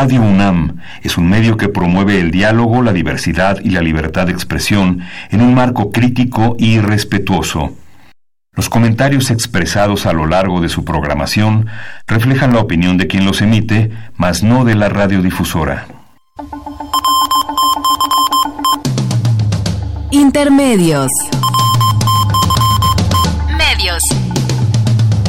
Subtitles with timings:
[0.00, 4.32] Radio UNAM es un medio que promueve el diálogo, la diversidad y la libertad de
[4.32, 7.72] expresión en un marco crítico y respetuoso.
[8.52, 11.66] Los comentarios expresados a lo largo de su programación
[12.06, 15.88] reflejan la opinión de quien los emite, mas no de la radiodifusora.
[20.12, 21.10] Intermedios.
[23.56, 24.00] Medios.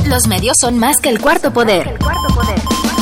[0.06, 1.98] Los medios son más que el cuarto poder.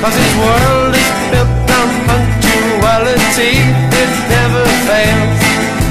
[0.00, 3.60] cause his world is built on punctuality.
[4.00, 5.40] It never fails.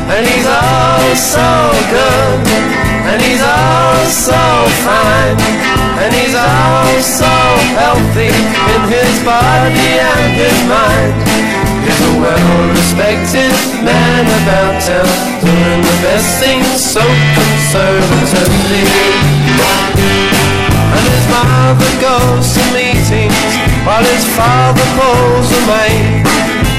[0.09, 1.49] And he's all so
[1.93, 2.41] good.
[3.05, 4.41] And he's all so
[4.81, 5.37] fine.
[6.01, 7.33] And he's all so
[7.77, 11.13] healthy in his body and his mind.
[11.85, 13.53] He's a well-respected
[13.85, 15.09] man about town
[15.41, 17.01] Doing the best things so
[17.37, 18.85] conservatively.
[20.97, 26.23] And his mother goes to meetings While his father pulls a maid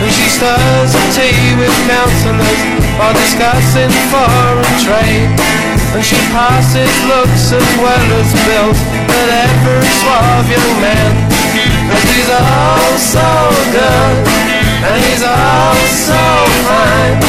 [0.01, 2.61] And she stirs a tea with counsellors
[2.99, 5.31] While discussing foreign trade.
[5.97, 11.13] And she passes looks as well as bills At every suave young man.
[11.91, 13.29] Cause he's all so
[13.75, 15.75] good and he's all
[16.09, 16.23] so
[16.65, 17.21] fine.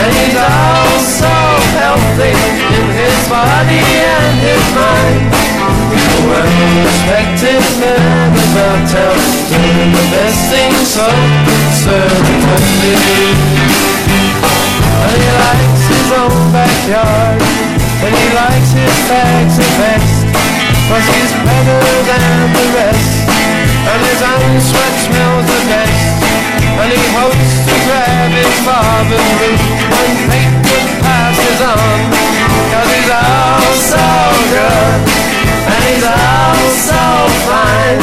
[0.00, 1.34] And he's all so
[1.76, 2.32] healthy
[2.72, 5.32] In his body and his mind.
[6.26, 8.25] Well-respected man
[8.56, 9.18] town
[9.52, 11.08] Doing the best things so
[11.44, 13.32] conservatively
[15.04, 17.40] And he likes his own backyard
[18.04, 20.16] And he likes his bags the best
[20.88, 23.28] Cause he's better than the rest
[23.92, 26.26] And his own sweat smells the best
[26.76, 31.98] and he hopes to grab his father's root when Peyton passes on.
[32.70, 34.06] Cause he's all so
[34.52, 35.00] good,
[35.72, 37.02] and he's all so
[37.48, 37.98] fine,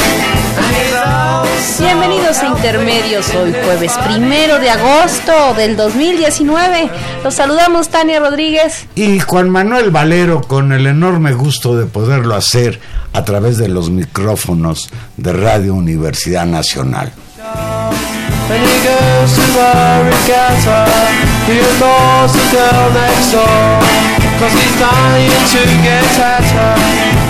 [1.80, 6.90] Bienvenidos a Intermedios, hoy jueves primero de agosto del 2019.
[7.24, 8.86] Los saludamos Tania Rodríguez.
[8.96, 12.80] Y Juan Manuel Valero con el enorme gusto de poderlo hacer
[13.14, 17.12] a través de los micrófonos de Radio Universidad Nacional.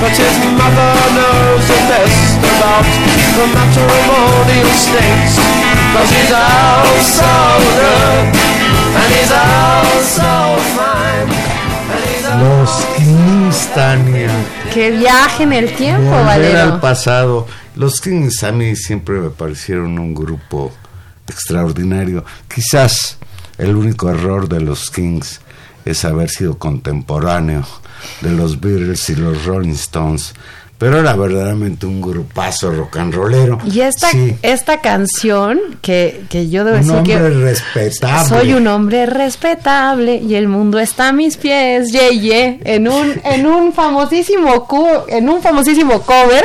[0.03, 2.83] But his mother knows the best about
[3.39, 5.39] The matrimonial states
[5.95, 7.33] Cause he's all so
[7.79, 8.25] good
[8.99, 11.29] And he's all so fine
[12.43, 14.29] Los Kings, Tania.
[14.73, 16.73] Que viaje en el tiempo, Volver Valero.
[16.73, 17.47] al pasado.
[17.75, 20.73] Los Kings a mí siempre me parecieron un grupo
[21.29, 22.25] extraordinario.
[22.53, 23.19] Quizás
[23.57, 25.39] el único error de los Kings
[25.85, 27.63] es haber sido contemporáneo
[28.21, 30.33] de los Beatles y los Rolling Stones.
[30.75, 33.57] Pero era verdaderamente un grupazo rock and rollero.
[33.63, 38.27] Y esta, Sí, esta canción, que, que yo debo un decir hombre que respetable.
[38.27, 43.13] soy un hombre respetable y el mundo está a mis pies, ye, ye, en un,
[43.23, 44.67] en un famosísimo
[45.07, 46.43] en un famosísimo cover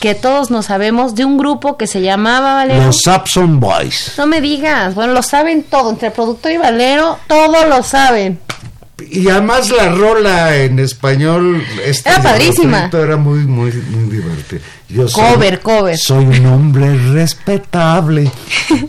[0.00, 2.86] que todos nos sabemos de un grupo que se llamaba Valero.
[2.86, 4.14] Los Sapson Boys.
[4.18, 8.40] No me digas, bueno, lo saben todo, entre productor y Valero, todo lo saben.
[9.10, 12.90] Y además la rola en español este Era padrísima.
[12.92, 14.60] Era muy, muy, muy divertido.
[14.88, 15.96] Yo Cover, cover.
[15.96, 18.30] Soy un hombre respetable.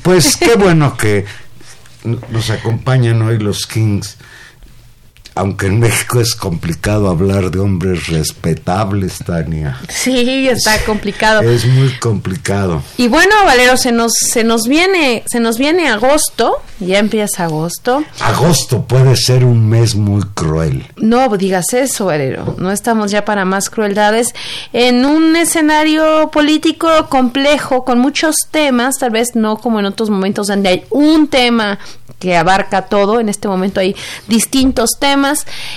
[0.03, 1.25] Pues qué bueno que
[2.03, 4.17] nos acompañan hoy los Kings.
[5.39, 9.79] Aunque en México es complicado hablar de hombres respetables, Tania.
[9.87, 11.39] Sí, está complicado.
[11.39, 12.83] Es muy complicado.
[12.97, 18.03] Y bueno, Valero, se nos, se nos viene, se nos viene agosto, ya empieza agosto.
[18.19, 20.85] Agosto puede ser un mes muy cruel.
[20.97, 22.55] No digas eso, Valero.
[22.57, 24.35] No estamos ya para más crueldades.
[24.73, 30.47] En un escenario político complejo, con muchos temas, tal vez no como en otros momentos
[30.47, 31.79] donde hay un tema
[32.19, 33.19] que abarca todo.
[33.19, 33.95] En este momento hay
[34.27, 35.28] distintos temas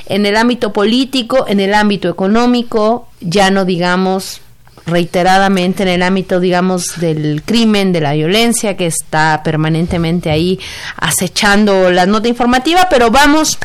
[0.07, 4.41] en el ámbito político, en el ámbito económico, ya no digamos
[4.85, 10.59] reiteradamente en el ámbito, digamos, del crimen, de la violencia que está permanentemente ahí
[10.97, 13.59] acechando la nota informativa, pero vamos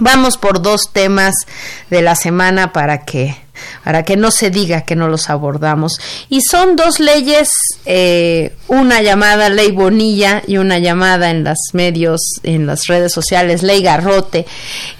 [0.00, 1.34] Vamos por dos temas
[1.90, 3.36] de la semana para que
[3.84, 6.00] para que no se diga que no los abordamos.
[6.28, 7.50] Y son dos leyes,
[7.86, 13.62] eh, una llamada ley Bonilla y una llamada en los medios, en las redes sociales,
[13.62, 14.46] ley Garrote,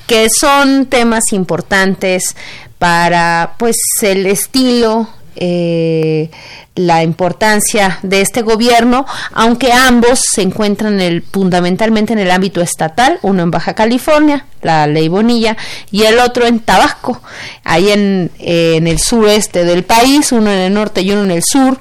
[0.07, 2.35] que son temas importantes
[2.79, 5.09] para pues el estilo
[5.39, 6.31] eh,
[6.75, 11.01] la importancia de este gobierno, aunque ambos se encuentran
[11.33, 15.57] fundamentalmente en el ámbito estatal, uno en Baja California, la ley Bonilla,
[15.91, 17.21] y el otro en Tabasco,
[17.65, 21.43] ahí en, en el sureste del país, uno en el norte y uno en el
[21.43, 21.79] sur,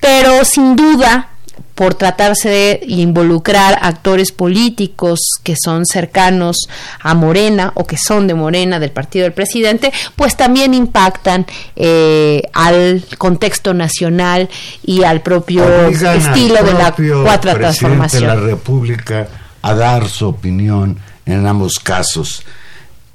[0.00, 1.28] pero sin duda
[1.74, 6.68] por tratarse de involucrar actores políticos que son cercanos
[7.00, 12.42] a Morena o que son de Morena, del partido del presidente, pues también impactan eh,
[12.52, 14.48] al contexto nacional
[14.84, 18.22] y al propio estilo de la cuarta transformación.
[18.22, 19.28] de la República
[19.62, 22.44] a dar su opinión en ambos casos.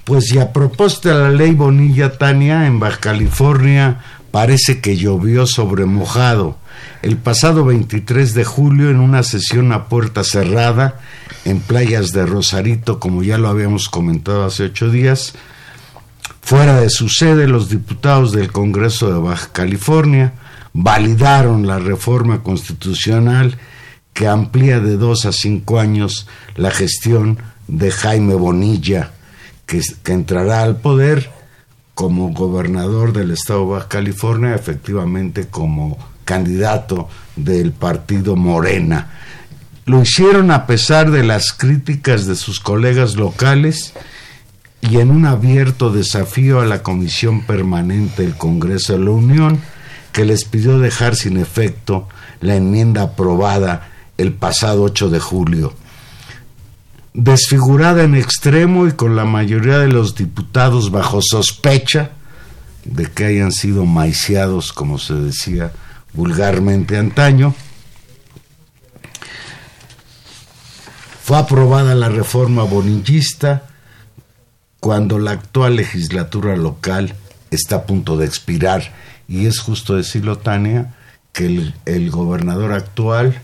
[0.03, 3.99] Pues y a propósito de la ley Bonilla Tania en Baja California
[4.31, 6.57] parece que llovió sobre mojado
[7.01, 10.99] el pasado 23 de julio en una sesión a puerta cerrada
[11.45, 15.33] en playas de Rosarito, como ya lo habíamos comentado hace ocho días.
[16.41, 20.33] Fuera de su sede, los diputados del Congreso de Baja California
[20.73, 23.57] validaron la reforma constitucional
[24.13, 27.37] que amplía de dos a cinco años la gestión
[27.67, 29.11] de Jaime Bonilla,
[29.65, 31.31] que, entrará al poder
[31.93, 35.97] como gobernador del estado de Baja California, efectivamente como
[36.29, 39.07] candidato del partido Morena.
[39.85, 43.93] Lo hicieron a pesar de las críticas de sus colegas locales
[44.81, 49.59] y en un abierto desafío a la Comisión Permanente del Congreso de la Unión,
[50.11, 52.07] que les pidió dejar sin efecto
[52.41, 53.89] la enmienda aprobada
[54.19, 55.73] el pasado 8 de julio.
[57.15, 62.11] Desfigurada en extremo y con la mayoría de los diputados bajo sospecha
[62.85, 65.71] de que hayan sido maiciados, como se decía
[66.13, 67.53] vulgarmente antaño,
[71.23, 73.63] fue aprobada la reforma bonillista
[74.79, 77.13] cuando la actual legislatura local
[77.51, 78.93] está a punto de expirar.
[79.27, 80.95] Y es justo decirlo, Tania,
[81.31, 83.39] que el, el gobernador actual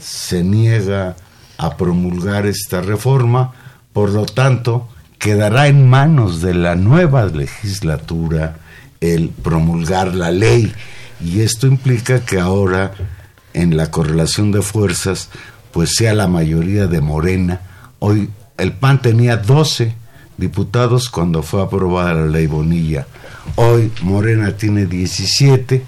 [0.00, 1.16] se niega
[1.56, 3.52] a promulgar esta reforma,
[3.92, 8.58] por lo tanto, quedará en manos de la nueva legislatura
[9.00, 10.72] el promulgar la ley
[11.20, 12.92] y esto implica que ahora
[13.54, 15.30] en la correlación de fuerzas
[15.72, 17.60] pues sea la mayoría de Morena.
[17.98, 19.94] Hoy el PAN tenía 12
[20.36, 23.06] diputados cuando fue aprobada la ley Bonilla.
[23.56, 25.82] Hoy Morena tiene 17,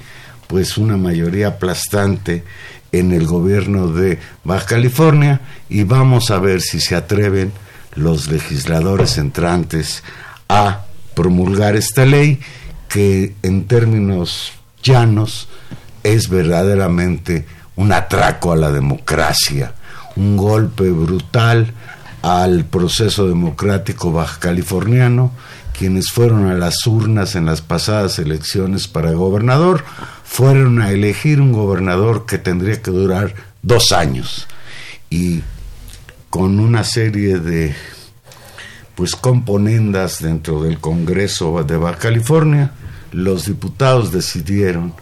[0.47, 2.45] pues una mayoría aplastante
[2.93, 7.53] en el gobierno de Baja California y vamos a ver si se atreven
[7.95, 10.03] los legisladores entrantes
[10.49, 10.85] a
[11.15, 12.41] promulgar esta ley
[12.89, 15.49] que en términos llanos
[16.03, 17.47] es verdaderamente
[17.77, 19.75] un atraco a la democracia,
[20.17, 21.73] un golpe brutal
[22.23, 25.33] al proceso democrático baja californiano,
[25.77, 29.85] quienes fueron a las urnas en las pasadas elecciones para gobernador,
[30.25, 34.47] fueron a elegir un gobernador que tendría que durar dos años.
[35.09, 35.43] Y
[36.29, 37.75] con una serie de
[38.95, 42.73] pues componendas dentro del Congreso de Baja California
[43.13, 44.95] los diputados decidieron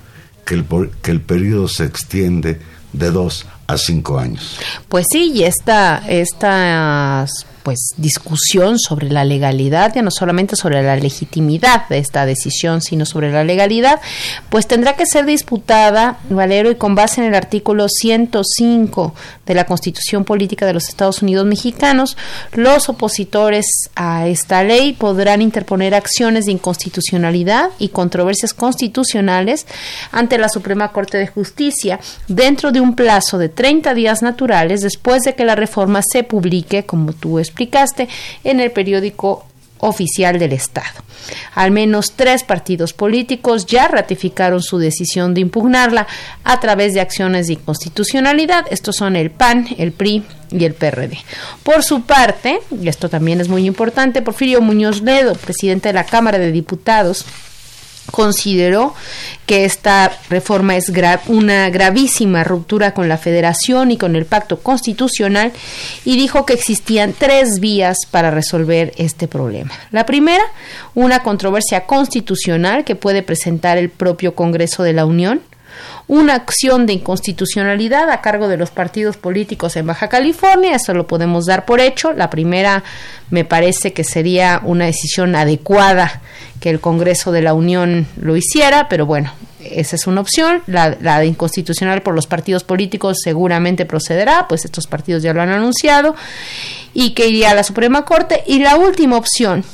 [0.45, 0.67] que el,
[1.03, 2.61] que el periodo se extiende
[2.93, 4.59] de dos a cinco años.
[4.89, 10.97] Pues sí, y esta, estas pues discusión sobre la legalidad, ya no solamente sobre la
[10.97, 14.01] legitimidad de esta decisión, sino sobre la legalidad,
[14.49, 19.15] pues tendrá que ser disputada, Valero, y con base en el artículo 105
[19.47, 22.17] de la Constitución Política de los Estados Unidos Mexicanos,
[22.53, 29.67] los opositores a esta ley podrán interponer acciones de inconstitucionalidad y controversias constitucionales
[30.13, 35.23] ante la Suprema Corte de Justicia dentro de un plazo de 30 días naturales después
[35.23, 38.09] de que la reforma se publique, como tú explicaste,
[38.45, 39.45] en el periódico
[39.81, 41.05] oficial del Estado.
[41.55, 46.07] Al menos tres partidos políticos ya ratificaron su decisión de impugnarla
[46.45, 48.67] a través de acciones de inconstitucionalidad.
[48.71, 51.19] Estos son el PAN, el PRI y el PRD.
[51.63, 56.05] Por su parte, y esto también es muy importante, Porfirio Muñoz Ledo, presidente de la
[56.05, 57.25] Cámara de Diputados,
[58.11, 58.95] consideró
[59.47, 60.93] que esta reforma es
[61.27, 65.53] una gravísima ruptura con la federación y con el pacto constitucional
[66.05, 69.73] y dijo que existían tres vías para resolver este problema.
[69.91, 70.45] La primera,
[70.95, 75.41] una controversia constitucional que puede presentar el propio Congreso de la Unión
[76.09, 81.07] una acción de inconstitucionalidad a cargo de los partidos políticos en Baja California, eso lo
[81.07, 82.13] podemos dar por hecho.
[82.13, 82.83] La primera
[83.31, 86.23] me parece que sería una decisión adecuada
[86.61, 90.63] que el Congreso de la Unión lo hiciera, pero bueno, esa es una opción.
[90.67, 95.51] La, de inconstitucional por los partidos políticos seguramente procederá, pues estos partidos ya lo han
[95.51, 96.15] anunciado,
[96.95, 98.43] y que iría a la Suprema Corte.
[98.47, 99.65] Y la última opción,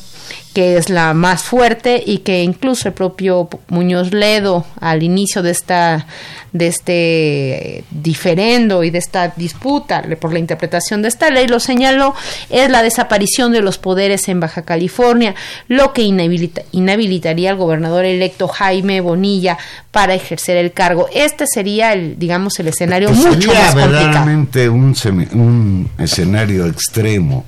[0.54, 5.50] que es la más fuerte y que incluso el propio Muñoz Ledo al inicio de
[5.50, 6.06] esta
[6.52, 12.14] de este diferendo y de esta disputa por la interpretación de esta ley lo señaló
[12.48, 15.34] es la desaparición de los poderes en Baja California,
[15.66, 19.58] lo que inhabilitaría al gobernador electo Jaime Bonilla
[19.90, 21.08] para ejercer el cargo.
[21.12, 23.92] Este sería el digamos el escenario Pues mucho sería más complicado.
[23.92, 27.44] verdaderamente un escenario extremo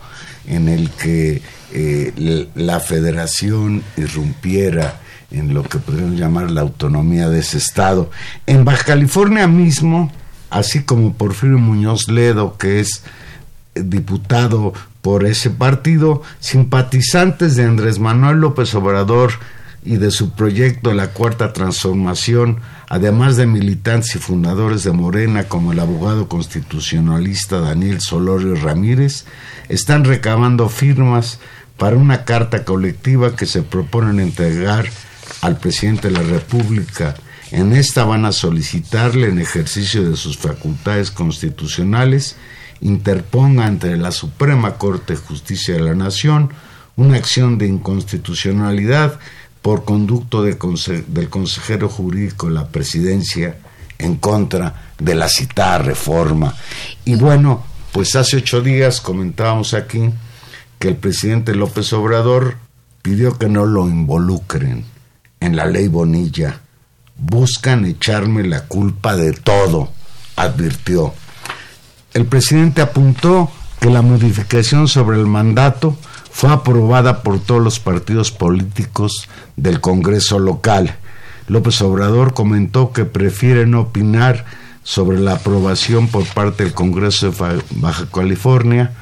[0.49, 1.43] en el que
[1.79, 4.99] eh, la federación irrumpiera
[5.31, 8.11] en lo que podríamos llamar la autonomía de ese estado.
[8.47, 10.11] En Baja California mismo,
[10.49, 13.03] así como Porfirio Muñoz Ledo, que es
[13.75, 19.33] diputado por ese partido, simpatizantes de Andrés Manuel López Obrador
[19.85, 25.73] y de su proyecto La Cuarta Transformación, además de militantes y fundadores de Morena como
[25.73, 29.27] el abogado constitucionalista Daniel Solorio Ramírez,
[29.69, 31.39] están recabando firmas
[31.77, 34.87] para una carta colectiva que se proponen entregar
[35.43, 37.15] al presidente de la República.
[37.51, 42.37] En esta van a solicitarle en ejercicio de sus facultades constitucionales
[42.81, 46.51] interponga ante la Suprema Corte de Justicia de la Nación
[46.97, 49.19] una acción de inconstitucionalidad
[49.63, 53.59] por conducto de conse- del consejero jurídico de la presidencia
[53.99, 56.55] en contra de la citada reforma.
[57.05, 60.11] Y bueno, pues hace ocho días comentábamos aquí
[60.79, 62.57] que el presidente López Obrador
[63.03, 64.85] pidió que no lo involucren
[65.41, 66.61] en la ley Bonilla.
[67.17, 69.91] Buscan echarme la culpa de todo,
[70.37, 71.15] advirtió.
[72.13, 75.97] El presidente apuntó que la modificación sobre el mandato
[76.31, 80.97] fue aprobada por todos los partidos políticos del Congreso local.
[81.49, 84.45] López Obrador comentó que prefiere no opinar
[84.83, 88.93] sobre la aprobación por parte del Congreso de Baja California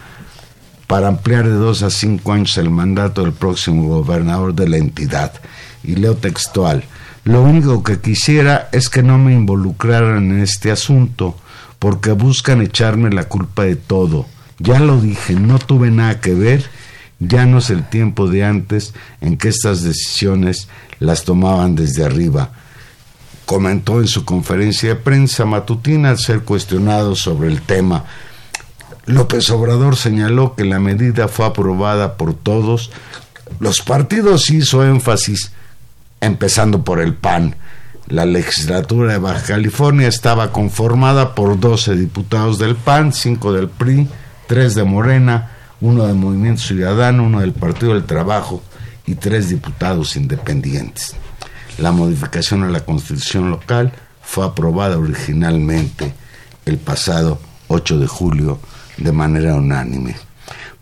[0.87, 5.33] para ampliar de dos a cinco años el mandato del próximo gobernador de la entidad.
[5.83, 6.85] Y leo textual,
[7.25, 11.37] lo único que quisiera es que no me involucraran en este asunto,
[11.79, 14.27] porque buscan echarme la culpa de todo.
[14.59, 16.65] Ya lo dije, no tuve nada que ver,
[17.19, 20.69] ya no es el tiempo de antes en que estas decisiones
[21.01, 22.51] las tomaban desde arriba
[23.45, 28.05] comentó en su conferencia de prensa matutina al ser cuestionado sobre el tema.
[29.07, 32.91] López Obrador señaló que la medida fue aprobada por todos.
[33.61, 35.53] Los partidos hizo énfasis,
[36.21, 37.57] empezando por el PAN.
[38.07, 44.09] La legislatura de Baja California estaba conformada por 12 diputados del PAN, 5 del PRI,
[44.47, 48.63] 3 de Morena, uno del Movimiento Ciudadano, uno del Partido del Trabajo
[49.07, 51.15] y tres diputados independientes.
[51.79, 53.93] La modificación a la constitución local
[54.23, 56.15] fue aprobada originalmente
[56.65, 58.59] el pasado 8 de julio
[58.97, 60.17] de manera unánime.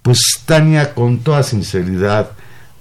[0.03, 2.33] Pues Tania, con toda sinceridad,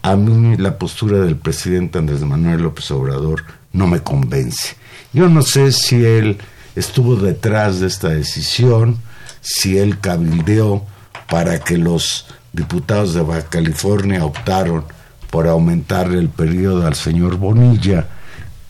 [0.01, 4.75] a mí la postura del presidente Andrés Manuel López Obrador no me convence.
[5.13, 6.37] Yo no sé si él
[6.75, 8.97] estuvo detrás de esta decisión,
[9.41, 10.85] si él cabildeó
[11.29, 14.85] para que los diputados de Baja California optaron
[15.29, 18.07] por aumentarle el periodo al señor Bonilla,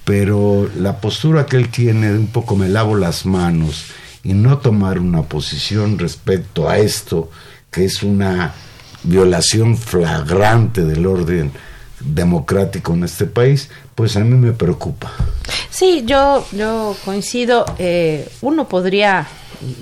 [0.04, 3.86] pero la postura que él tiene un poco me lavo las manos
[4.24, 7.30] y no tomar una posición respecto a esto,
[7.72, 8.54] que es una
[9.04, 11.52] violación flagrante del orden
[12.00, 15.12] democrático en este país, pues a mí me preocupa.
[15.70, 17.66] Sí, yo, yo coincido.
[17.80, 19.28] eh, uno podría,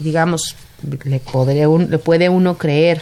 [0.01, 0.55] digamos,
[1.03, 3.01] le, podría un- le puede uno creer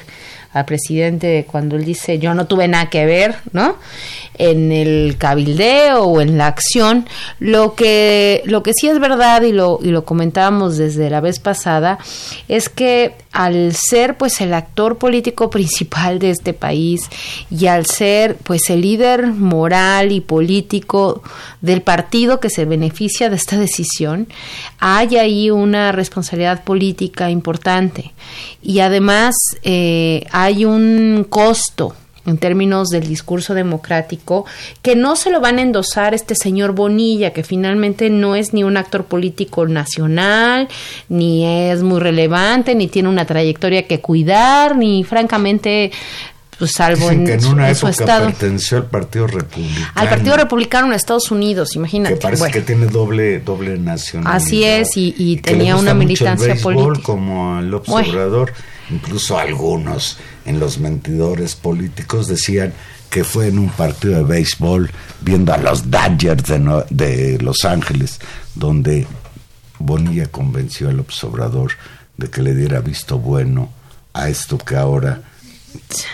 [0.54, 3.76] al presidente cuando él dice yo no tuve nada que ver, ¿no?
[4.38, 7.08] En el cabildeo o en la acción.
[7.40, 11.40] Lo que, lo que sí es verdad y lo, y lo comentábamos desde la vez
[11.40, 11.98] pasada
[12.48, 17.10] es que al ser pues el actor político principal de este país
[17.52, 21.22] y al ser pues el líder moral y político
[21.62, 24.28] del partido que se beneficia de esta decisión,
[24.80, 28.14] hay ahí una responsabilidad política importante.
[28.62, 31.96] Y además eh, hay un costo
[32.28, 34.46] en términos del discurso democrático,
[34.82, 38.66] que no se lo van a endosar este señor Bonilla, que finalmente no es ni
[38.66, 40.68] un actor político nacional,
[41.08, 45.92] ni es muy relevante, ni tiene una trayectoria que cuidar, ni francamente
[46.60, 48.26] pues salvo Dicen en, que en una en su época estado.
[48.28, 49.88] perteneció al Partido Republicano.
[49.96, 52.16] Al Partido Republicano en Estados Unidos, imagínate.
[52.16, 54.36] Que parece Bueno, que tiene doble, doble nacionalidad.
[54.36, 57.06] Así es, y- tenía una militancia béisbol, política.
[57.06, 57.78] Como el Bueno.
[58.08, 58.54] observador,
[58.90, 62.74] incluso algunos en los mentidores políticos decían
[63.10, 64.90] que fue en un partido de béisbol
[65.22, 68.20] viendo a los Dodgers de, de Los Ángeles,
[68.56, 69.08] donde
[69.80, 71.72] Bonilla convenció al observador
[72.18, 73.70] de que le diera visto bueno
[74.14, 75.22] a esto que ahora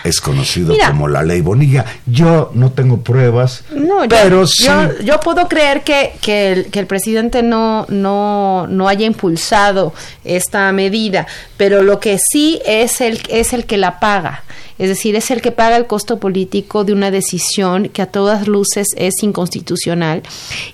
[0.04, 0.88] es conocido Mira.
[0.88, 1.84] como la ley Bonilla.
[2.06, 4.66] Yo no tengo pruebas, No, pero yo, sí.
[5.04, 9.92] yo, puedo creer que, que, el, que el presidente no, no, no haya impulsado
[10.24, 14.44] esta medida, pero lo que sí es el, es el que la paga.
[14.76, 18.48] Es decir, es el que paga el costo político de una decisión que a todas
[18.48, 20.22] luces es inconstitucional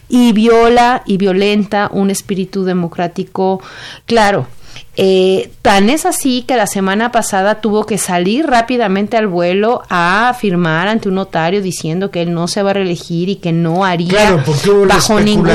[0.08, 3.60] y viola y violenta un espíritu democrático
[4.06, 4.46] claro.
[5.02, 10.34] Eh, tan es así que la semana pasada tuvo que salir rápidamente al vuelo a
[10.38, 13.86] firmar ante un notario diciendo que él no se va a reelegir y que no
[13.86, 15.50] haría Claro, hubo bajo ninguna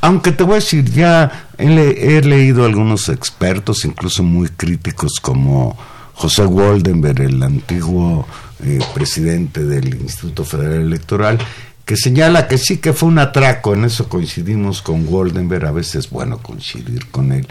[0.00, 5.12] Aunque te voy a decir, ya he, le- he leído algunos expertos, incluso muy críticos,
[5.22, 5.76] como
[6.14, 8.26] José Waldenberg, el antiguo
[8.64, 11.38] eh, presidente del Instituto Federal Electoral,
[11.84, 13.72] que señala que sí que fue un atraco.
[13.72, 17.46] En eso coincidimos con Waldenberg, a veces es bueno coincidir con él.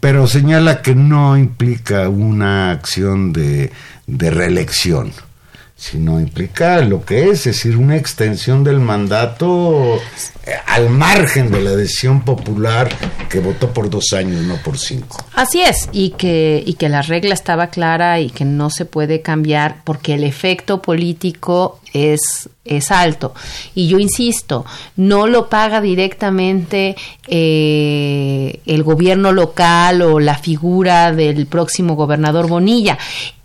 [0.00, 3.70] Pero señala que no implica una acción de,
[4.06, 5.12] de reelección
[5.80, 9.96] sino implica lo que es, es decir, una extensión del mandato
[10.44, 12.90] eh, al margen de la decisión popular
[13.30, 15.24] que votó por dos años, no por cinco.
[15.32, 19.22] Así es, y que, y que la regla estaba clara y que no se puede
[19.22, 23.32] cambiar porque el efecto político es, es alto.
[23.74, 26.94] Y yo insisto, no lo paga directamente
[27.26, 32.98] eh, el gobierno local o la figura del próximo gobernador Bonilla.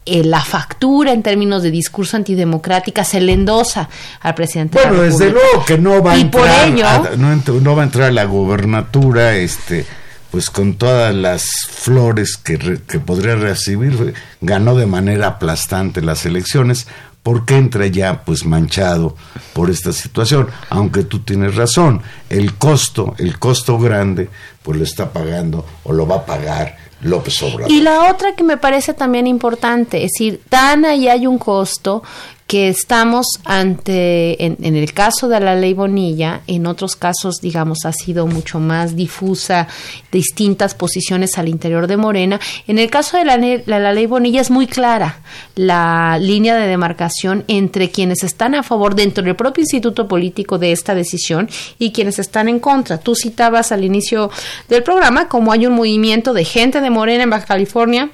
[0.07, 3.89] Eh, la factura en términos de discurso antidemocrática se le endosa
[4.21, 4.77] al presidente.
[4.77, 7.15] de la Bueno, desde luego que no va a Y por entrar, ello- a-
[7.59, 9.83] no, va a entrar a la gobernatura, este,
[10.29, 16.25] pues con todas las flores que, re- que podría recibir, ganó de manera aplastante las
[16.27, 16.85] elecciones,
[17.23, 19.15] porque entra ya pues manchado
[19.53, 24.29] por esta situación, aunque tú tienes razón, el costo, el costo grande,
[24.61, 27.71] pues lo está pagando o lo va a pagar López Obrador.
[27.71, 32.03] Y la otra que me parece también importante, es decir, tan ahí hay un costo
[32.47, 37.85] que estamos ante, en, en el caso de la ley Bonilla, en otros casos, digamos,
[37.85, 39.67] ha sido mucho más difusa,
[40.11, 42.39] distintas posiciones al interior de Morena.
[42.67, 45.21] En el caso de la, la, la ley Bonilla es muy clara
[45.55, 50.71] la línea de demarcación entre quienes están a favor dentro del propio instituto político de
[50.71, 52.99] esta decisión y quienes están en contra.
[52.99, 54.29] Tú citabas al inicio
[54.69, 58.11] del programa como hay un movimiento de gente de Morena en Baja California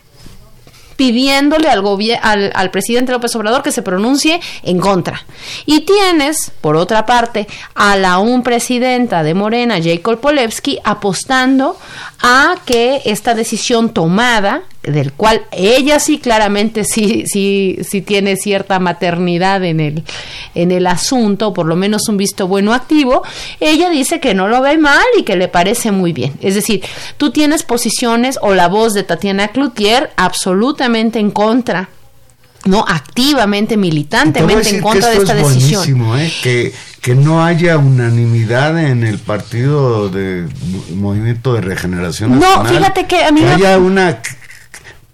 [1.01, 1.83] pidiéndole al,
[2.21, 5.25] al, al presidente López Obrador que se pronuncie en contra.
[5.65, 11.75] Y tienes, por otra parte, a la un presidenta de Morena, Jacob Polewski, apostando
[12.21, 18.79] a que esta decisión tomada, del cual ella sí claramente sí, sí, sí tiene cierta
[18.79, 20.03] maternidad en el,
[20.55, 23.23] en el asunto, o por lo menos un visto bueno activo,
[23.59, 26.33] ella dice que no lo ve mal y que le parece muy bien.
[26.41, 26.83] Es decir,
[27.17, 31.89] tú tienes posiciones o la voz de Tatiana Cloutier absolutamente en contra,
[32.65, 36.19] no activamente, militantemente en que contra de esta es decisión.
[36.19, 36.31] ¿eh?
[36.43, 40.47] que, que no haya unanimidad en el partido de
[40.95, 42.75] Movimiento de Regeneración No, Nacional.
[42.75, 44.19] fíjate que a mí me- haya una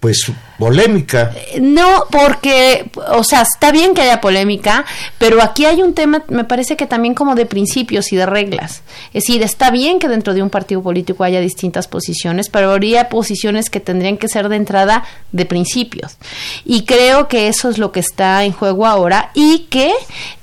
[0.00, 1.32] pues polémica.
[1.60, 4.84] No, porque, o sea, está bien que haya polémica,
[5.18, 8.82] pero aquí hay un tema, me parece que también como de principios y de reglas.
[9.08, 13.08] Es decir, está bien que dentro de un partido político haya distintas posiciones, pero habría
[13.08, 16.16] posiciones que tendrían que ser de entrada de principios.
[16.64, 19.92] Y creo que eso es lo que está en juego ahora y que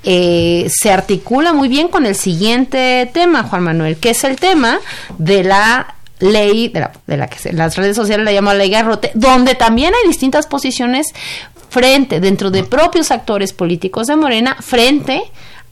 [0.03, 4.79] eh, se articula muy bien con el siguiente tema, Juan Manuel, que es el tema
[5.17, 8.69] de la ley de la, de la que se- las redes sociales la llaman ley
[8.69, 11.07] garrote, donde también hay distintas posiciones
[11.69, 15.21] frente, dentro de propios actores políticos de Morena, frente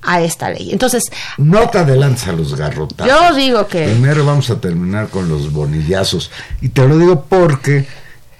[0.02, 0.72] a esta ley.
[0.74, 1.04] Entonces,
[1.38, 3.08] No te adelantes a los garrotazos.
[3.10, 3.86] yo digo que...
[3.86, 6.30] Primero vamos a terminar con los bonillazos.
[6.62, 7.86] Y te lo digo porque,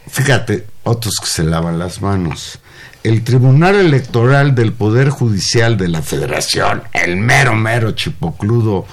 [0.10, 2.60] fíjate, otros que se lavan las manos.
[3.04, 8.86] El Tribunal Electoral del Poder Judicial de la Federación, el mero, mero chipocludo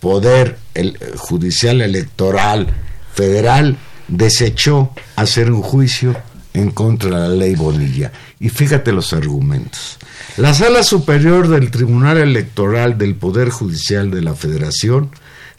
[0.00, 2.68] Poder el, eh, Judicial Electoral
[3.14, 3.76] Federal,
[4.08, 6.16] desechó hacer un juicio
[6.54, 8.12] en contra de la ley Bonilla.
[8.40, 9.98] Y fíjate los argumentos.
[10.36, 15.10] La Sala Superior del Tribunal Electoral del Poder Judicial de la Federación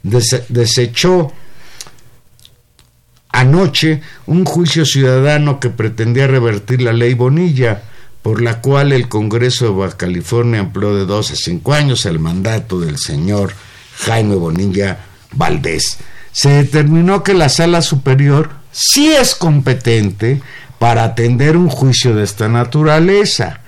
[0.04, 1.32] dese- desechó
[3.32, 7.84] anoche un juicio ciudadano que pretendía revertir la ley Bonilla
[8.22, 12.20] por la cual el Congreso de Baja California amplió de dos a cinco años el
[12.20, 13.54] mandato del señor
[14.00, 15.00] Jaime Bonilla
[15.32, 15.98] Valdés.
[16.32, 20.42] Se determinó que la sala superior sí es competente
[20.78, 23.62] para atender un juicio de esta naturaleza.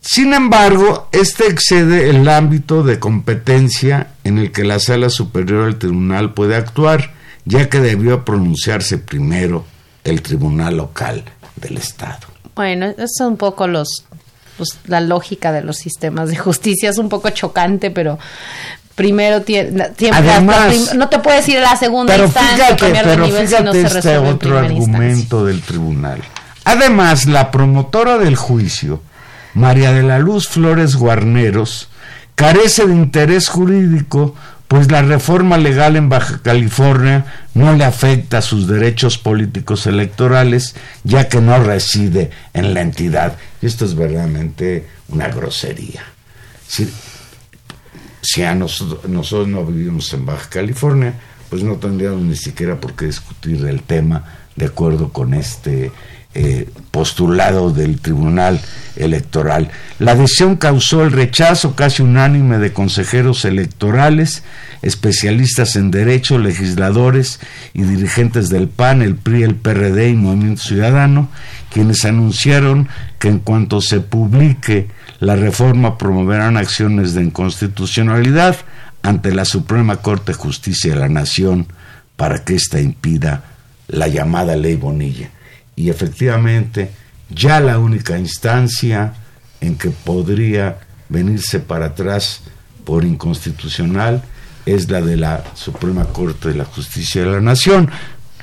[0.00, 5.78] Sin embargo, este excede el ámbito de competencia en el que la sala superior del
[5.78, 7.14] tribunal puede actuar,
[7.46, 9.64] ya que debió pronunciarse primero
[10.02, 11.24] el tribunal local
[11.56, 12.26] del Estado.
[12.54, 14.04] Bueno, es un poco los,
[14.86, 18.18] la lógica de los sistemas de justicia, es un poco chocante, pero
[18.94, 19.90] primero tiene,
[20.94, 23.90] no te puedes ir a la segunda pero instancia fíjate, pero nivel fíjate si no
[23.90, 26.22] se este otro argumento del tribunal.
[26.64, 29.02] Además, la promotora del juicio,
[29.54, 31.88] María de la Luz Flores Guarneros,
[32.34, 34.34] carece de interés jurídico
[34.68, 40.74] pues la reforma legal en Baja California no le afecta a sus derechos políticos electorales,
[41.04, 43.34] ya que no reside en la entidad.
[43.64, 46.02] Esto es verdaderamente una grosería.
[46.66, 51.14] Si, a nosotros, nosotros no vivimos en Baja California,
[51.48, 54.24] pues no tendríamos ni siquiera por qué discutir el tema
[54.56, 55.92] de acuerdo con este
[56.36, 58.60] eh, postulado del Tribunal
[58.96, 59.70] Electoral.
[60.00, 64.42] La decisión causó el rechazo casi unánime de consejeros electorales,
[64.82, 67.38] especialistas en derecho, legisladores
[67.72, 71.28] y dirigentes del PAN, el PRI, el PRD y Movimiento Ciudadano,
[71.74, 74.86] quienes anunciaron que en cuanto se publique
[75.18, 78.54] la reforma promoverán acciones de inconstitucionalidad
[79.02, 81.66] ante la Suprema Corte de Justicia de la Nación
[82.14, 83.42] para que ésta impida
[83.88, 85.30] la llamada ley Bonilla.
[85.74, 86.92] Y efectivamente
[87.28, 89.14] ya la única instancia
[89.60, 92.42] en que podría venirse para atrás
[92.84, 94.22] por inconstitucional
[94.64, 97.90] es la de la Suprema Corte de la Justicia de la Nación,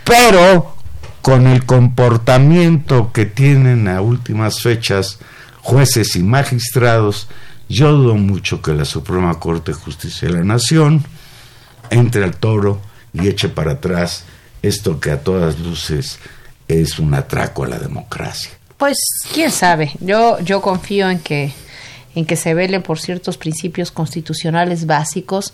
[0.03, 0.80] pero
[1.21, 5.19] con el comportamiento que tienen a últimas fechas
[5.61, 7.27] jueces y magistrados,
[7.69, 11.03] yo dudo mucho que la Suprema Corte de Justicia de la Nación
[11.89, 12.81] entre al toro
[13.13, 14.23] y eche para atrás
[14.61, 16.19] esto que a todas luces
[16.67, 18.51] es un atraco a la democracia.
[18.77, 18.97] Pues
[19.33, 21.53] quién sabe, yo, yo confío en que,
[22.15, 25.53] en que se vele por ciertos principios constitucionales básicos,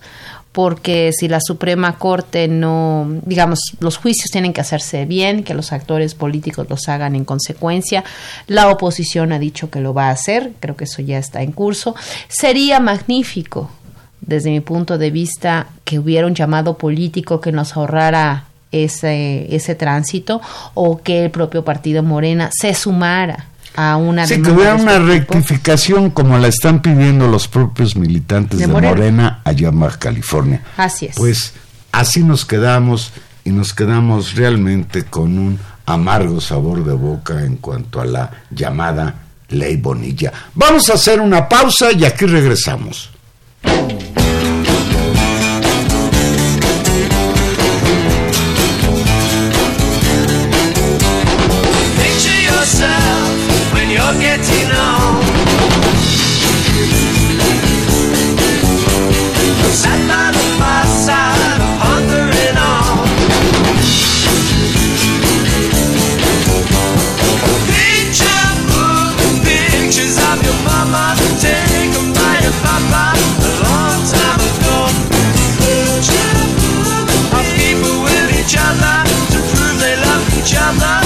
[0.58, 5.72] porque si la Suprema Corte no, digamos, los juicios tienen que hacerse bien, que los
[5.72, 8.04] actores políticos los hagan en consecuencia,
[8.48, 11.52] la oposición ha dicho que lo va a hacer, creo que eso ya está en
[11.52, 11.96] curso,
[12.28, 13.70] sería magnífico
[14.20, 19.76] desde mi punto de vista que hubiera un llamado político que nos ahorrara ese, ese
[19.76, 20.42] tránsito
[20.74, 23.46] o que el propio partido Morena se sumara
[23.78, 28.60] a una sí, que hubiera una este rectificación como la están pidiendo los propios militantes
[28.60, 29.42] de, Morena.
[29.44, 30.64] allá en Baja California.
[30.78, 31.16] Así es.
[31.16, 31.54] Pues
[31.92, 33.12] así nos quedamos
[33.46, 39.14] y nos quedamos realmente con un amargo sabor de boca en cuanto a la llamada
[39.50, 40.34] ley Bonilla.
[40.56, 43.12] Vamos a hacer una pausa y aquí regresamos.
[54.08, 55.22] you're getting on.
[59.74, 63.08] Sat by the fireside, pondering on.
[69.44, 73.04] Pictures of your mama, taken by your papa
[73.44, 74.78] a long time ago.
[77.58, 78.98] People with each other
[79.32, 80.97] to prove they love each other.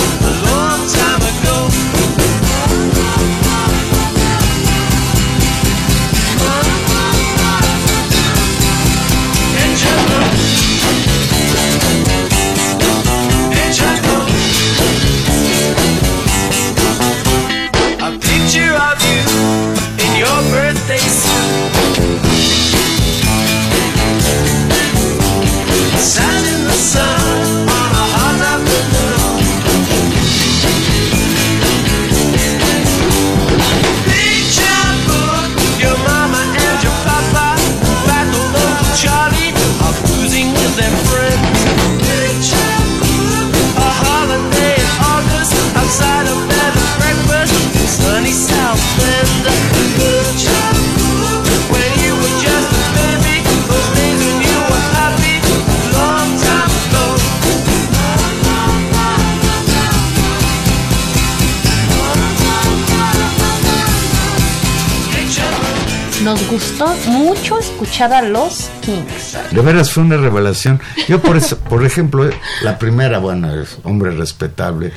[66.72, 69.38] Gustó mucho escuchar a los Kings.
[69.52, 70.80] De veras fue una revelación.
[71.08, 72.30] Yo por eso, por ejemplo,
[72.64, 74.92] la primera, bueno, es hombre respetable,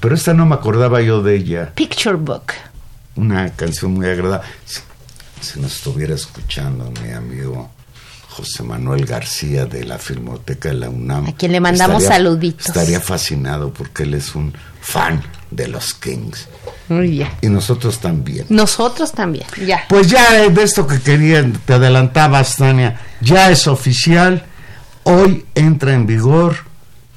[0.00, 1.72] pero esta no me acordaba yo de ella.
[1.74, 2.52] Picture Book.
[3.16, 4.46] Una canción muy agradable.
[4.64, 4.80] Si,
[5.40, 7.70] si nos estuviera escuchando mi amigo
[8.30, 11.26] José Manuel García de la Filmoteca de la UNAM.
[11.28, 12.66] A quien le mandamos estaría- saluditos.
[12.66, 16.48] Estaría fascinado porque él es un fan de los Kings.
[17.40, 18.46] Y nosotros también.
[18.48, 19.84] Nosotros también, ya.
[19.88, 24.44] Pues ya eh, de esto que quería, te adelantabas, Tania, ya es oficial.
[25.04, 26.56] Hoy entra en vigor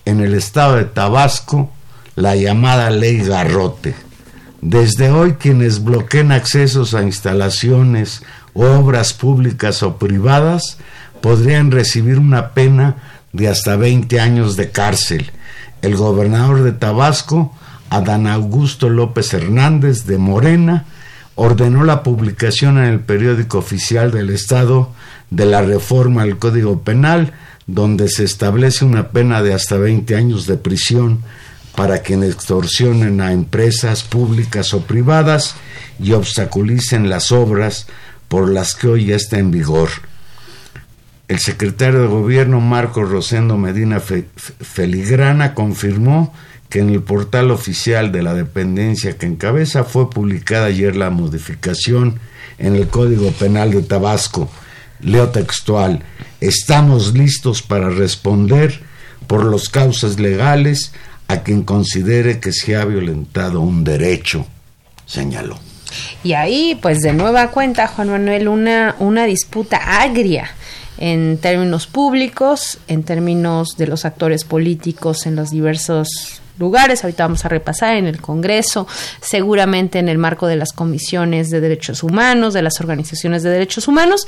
[0.05, 1.71] en el estado de Tabasco
[2.15, 3.93] la llamada ley Garrote.
[4.61, 10.77] Desde hoy quienes bloqueen accesos a instalaciones obras públicas o privadas
[11.21, 12.95] podrían recibir una pena
[13.33, 15.31] de hasta 20 años de cárcel.
[15.81, 17.55] El gobernador de Tabasco,
[17.89, 20.85] Adán Augusto López Hernández de Morena,
[21.35, 24.91] ordenó la publicación en el periódico oficial del Estado
[25.29, 27.33] de la reforma al Código Penal,
[27.67, 31.21] donde se establece una pena de hasta 20 años de prisión
[31.75, 35.55] para quienes extorsionen a empresas públicas o privadas
[35.99, 37.87] y obstaculicen las obras
[38.27, 39.89] por las que hoy está en vigor.
[41.27, 46.33] El secretario de Gobierno Marco Rosendo Medina Fe- Fe- Feligrana confirmó
[46.69, 52.19] que en el portal oficial de la dependencia que encabeza fue publicada ayer la modificación
[52.59, 54.49] en el Código Penal de Tabasco.
[55.01, 56.01] Leo textual,
[56.41, 58.81] estamos listos para responder
[59.27, 60.93] por las causas legales
[61.27, 64.47] a quien considere que se ha violentado un derecho,
[65.05, 65.59] señaló.
[66.23, 70.49] Y ahí, pues de nueva cuenta, Juan Manuel, una, una disputa agria
[70.97, 77.03] en términos públicos, en términos de los actores políticos en los diversos lugares.
[77.03, 78.87] Ahorita vamos a repasar en el Congreso,
[79.21, 83.87] seguramente en el marco de las comisiones de derechos humanos, de las organizaciones de derechos
[83.87, 84.27] humanos,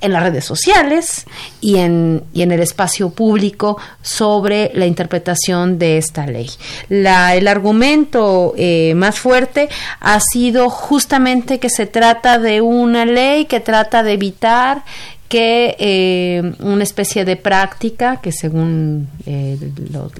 [0.00, 1.24] en las redes sociales
[1.60, 6.50] y en, y en el espacio público sobre la interpretación de esta ley.
[6.88, 9.68] La, el argumento eh, más fuerte
[10.00, 14.84] ha sido justamente que se trata de una ley que trata de evitar
[15.28, 19.58] que eh, una especie de práctica que según eh,
[19.90, 20.12] los,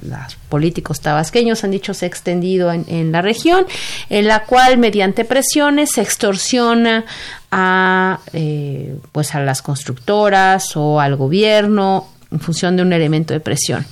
[0.49, 3.65] políticos tabasqueños han dicho se ha extendido en, en, la región,
[4.09, 7.05] en la cual mediante presiones se extorsiona
[7.51, 13.39] a eh, pues a las constructoras o al gobierno en función de un elemento de
[13.39, 13.85] presión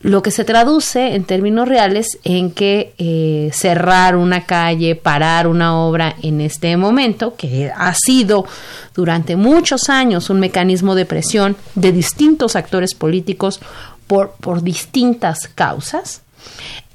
[0.00, 5.76] lo que se traduce en términos reales en que eh, cerrar una calle, parar una
[5.76, 8.46] obra en este momento, que ha sido
[8.94, 13.60] durante muchos años un mecanismo de presión de distintos actores políticos
[14.06, 16.22] por, por distintas causas,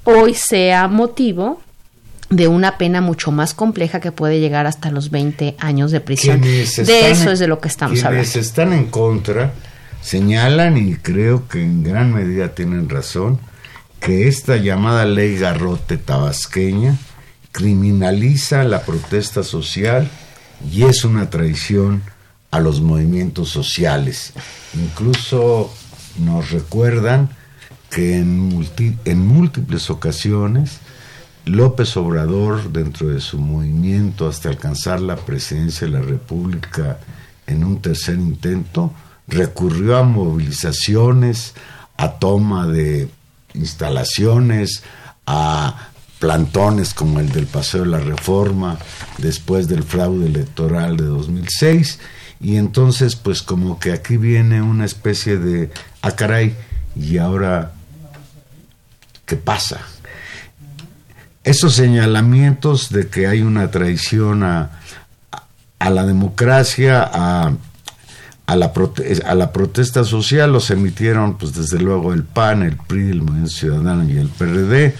[0.04, 1.60] hoy sea motivo
[2.30, 6.40] de una pena mucho más compleja que puede llegar hasta los 20 años de prisión.
[6.40, 6.62] De
[7.10, 8.30] eso es de lo que estamos quienes hablando.
[8.30, 9.52] Quienes están en contra
[10.04, 13.40] señalan, y creo que en gran medida tienen razón,
[13.98, 16.98] que esta llamada ley garrote tabasqueña
[17.52, 20.10] criminaliza la protesta social
[20.70, 22.02] y es una traición
[22.50, 24.34] a los movimientos sociales.
[24.74, 25.72] Incluso
[26.18, 27.30] nos recuerdan
[27.90, 30.80] que en, multi, en múltiples ocasiones
[31.46, 36.98] López Obrador, dentro de su movimiento hasta alcanzar la presidencia de la República
[37.46, 38.92] en un tercer intento,
[39.26, 41.54] recurrió a movilizaciones,
[41.96, 43.08] a toma de
[43.54, 44.82] instalaciones,
[45.26, 48.78] a plantones como el del Paseo de la Reforma,
[49.18, 51.98] después del fraude electoral de 2006,
[52.40, 55.70] y entonces pues como que aquí viene una especie de,
[56.02, 56.56] ah caray,
[56.96, 57.72] y ahora,
[59.26, 59.80] ¿qué pasa?
[61.42, 64.80] Esos señalamientos de que hay una traición a,
[65.78, 67.52] a la democracia, a
[68.46, 68.72] a la,
[69.26, 73.50] a la, protesta social los emitieron, pues desde luego el PAN, el PRI, el Movimiento
[73.50, 74.94] Ciudadano y el PRD.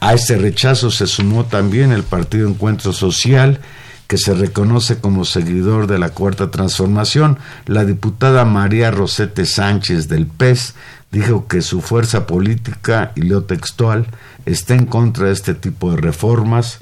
[0.00, 3.60] A este rechazo se sumó también el Partido Encuentro Social,
[4.08, 7.38] que se reconoce como seguidor de la Cuarta Transformación.
[7.66, 10.74] La diputada María Rosete Sánchez del PES
[11.12, 14.06] dijo que su fuerza política, y leo textual,
[14.44, 16.80] está en contra de este tipo de reformas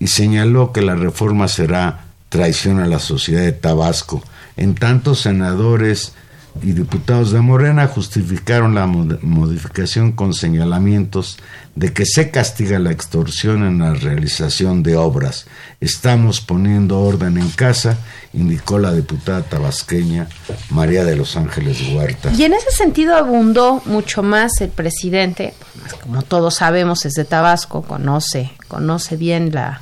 [0.00, 4.22] y señaló que la reforma será traición a la sociedad de Tabasco.
[4.56, 6.14] En tanto, senadores
[6.60, 11.38] y diputados de Morena justificaron la modificación con señalamientos
[11.74, 15.46] de que se castiga la extorsión en la realización de obras.
[15.80, 17.96] Estamos poniendo orden en casa,
[18.34, 20.28] indicó la diputada tabasqueña
[20.68, 22.30] María de los Ángeles Huerta.
[22.32, 25.54] Y en ese sentido abundó mucho más el presidente,
[26.02, 29.80] como todos sabemos es de Tabasco, conoce, conoce bien la,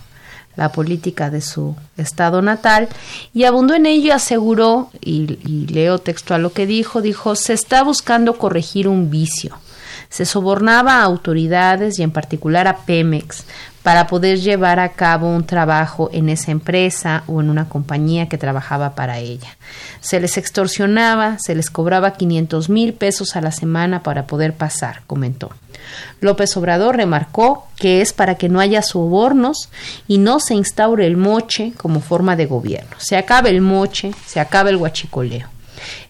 [0.57, 2.89] la política de su estado natal
[3.33, 7.53] y abundó en ello y aseguró, y, y, leo textual lo que dijo, dijo, se
[7.53, 9.57] está buscando corregir un vicio.
[10.11, 13.45] Se sobornaba a autoridades y en particular a Pemex
[13.83, 18.37] para poder llevar a cabo un trabajo en esa empresa o en una compañía que
[18.37, 19.57] trabajaba para ella.
[20.01, 25.03] Se les extorsionaba, se les cobraba 500 mil pesos a la semana para poder pasar,
[25.07, 25.51] comentó.
[26.21, 29.71] López Obrador remarcó que es para que no haya sobornos
[30.07, 32.97] y no se instaure el moche como forma de gobierno.
[32.99, 35.49] Se acabe el moche, se acabe el huachicoleo.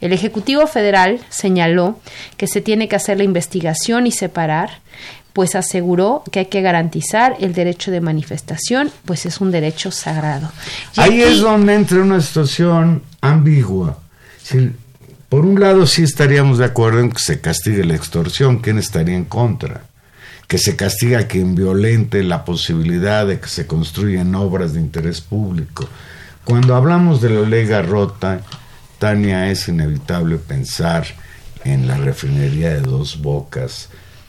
[0.01, 1.99] El Ejecutivo Federal señaló
[2.37, 4.81] que se tiene que hacer la investigación y separar
[5.33, 10.51] pues aseguró que hay que garantizar el derecho de manifestación, pues es un derecho sagrado.
[10.97, 13.99] Ahí es donde entra una situación ambigua.
[15.29, 19.15] por un lado sí estaríamos de acuerdo en que se castigue la extorsión, ¿quién estaría
[19.15, 19.83] en contra?
[20.49, 25.21] Que se castiga a quien violente la posibilidad de que se construyan obras de interés
[25.21, 25.89] público.
[26.45, 28.41] Cuando hablamos de la ley Garrota,
[29.03, 31.07] Es inevitable pensar
[31.65, 33.89] en la refinería de dos bocas,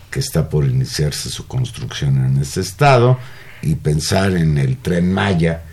[0.10, 3.20] que está por iniciarse su construcción en este estado
[3.62, 5.64] y pensar en el tren Maya,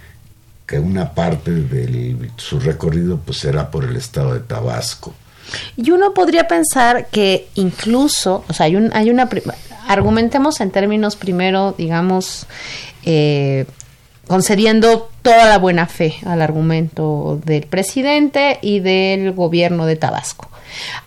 [0.66, 5.14] que una parte de su recorrido pues será por el estado de Tabasco.
[5.76, 9.28] Y uno podría pensar que incluso, o sea, hay, un, hay una...
[9.86, 12.46] Argumentemos en términos primero, digamos,
[13.04, 13.64] eh,
[14.26, 20.48] concediendo toda la buena fe al argumento del presidente y del gobierno de Tabasco.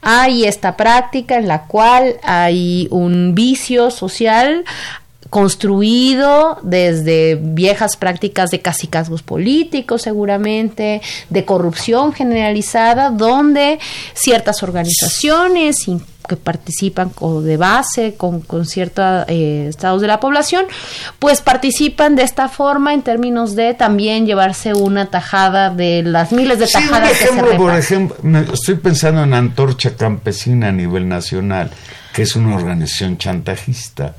[0.04, 4.64] Hay esta práctica en la cual hay un vicio social
[5.32, 13.80] construido desde viejas prácticas de casicazgos políticos seguramente, de corrupción generalizada, donde
[14.14, 15.88] ciertas organizaciones,
[16.28, 20.66] que participan o de base con, con ciertos eh, estados de la población,
[21.20, 26.60] pues participan de esta forma en términos de también llevarse una tajada de las miles
[26.60, 31.72] de tajadas que se por ejemplo, estoy pensando en Antorcha Campesina a nivel nacional,
[32.14, 34.16] que es una organización chantajista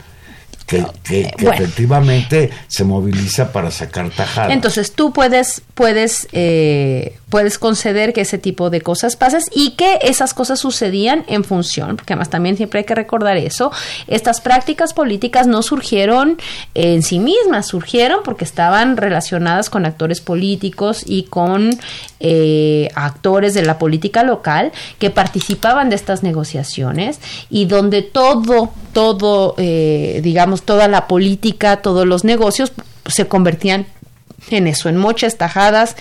[1.04, 4.52] que, efectivamente se moviliza para sacar tajadas.
[4.52, 9.98] Entonces tú puedes, puedes, eh, puedes conceder que ese tipo de cosas pasen y que
[10.02, 13.72] esas cosas sucedían en función, porque además también siempre hay que recordar eso,
[14.06, 16.36] estas prácticas políticas no surgieron
[16.74, 21.70] en sí mismas, surgieron porque estaban relacionadas con actores políticos y con
[22.20, 27.18] eh, actores de la política local que participaban de estas negociaciones
[27.48, 32.72] y donde todo, todo, eh, digamos, toda la política, todos los negocios
[33.06, 33.86] se convertían
[34.50, 35.96] en eso, en mochas, tajadas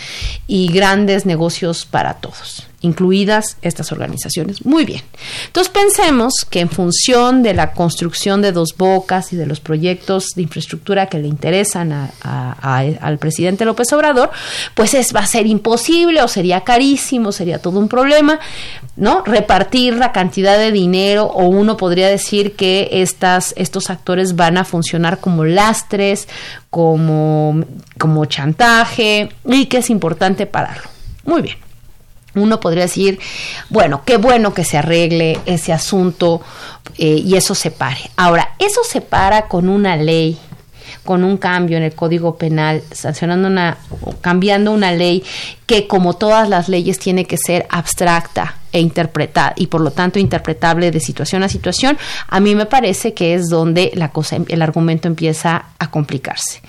[0.48, 4.66] y grandes negocios para todos incluidas estas organizaciones.
[4.66, 5.02] Muy bien.
[5.46, 10.30] Entonces pensemos que en función de la construcción de dos bocas y de los proyectos
[10.36, 14.32] de infraestructura que le interesan al presidente López Obrador,
[14.74, 18.40] pues es, va a ser imposible o sería carísimo, sería todo un problema,
[18.96, 19.24] ¿no?
[19.26, 24.66] Repartir la cantidad de dinero o uno podría decir que estas, estos actores van a
[24.66, 26.28] funcionar como lastres,
[26.72, 27.64] como,
[28.00, 30.90] como chantaje y que es importante pararlo.
[31.26, 31.71] Muy bien
[32.36, 33.20] uno podría decir,
[33.70, 36.42] bueno, qué bueno que se arregle ese asunto
[36.98, 38.12] eh, y eso se pare.
[38.16, 40.38] Ahora, eso se para con una ley,
[41.04, 43.78] con un cambio en el Código Penal, sancionando una,
[44.22, 45.24] cambiando una ley
[45.66, 50.20] que como todas las leyes tiene que ser abstracta e interpretada y por lo tanto
[50.20, 54.62] interpretable de situación a situación, a mí me parece que es donde la cosa, el
[54.62, 56.62] argumento empieza a complicarse.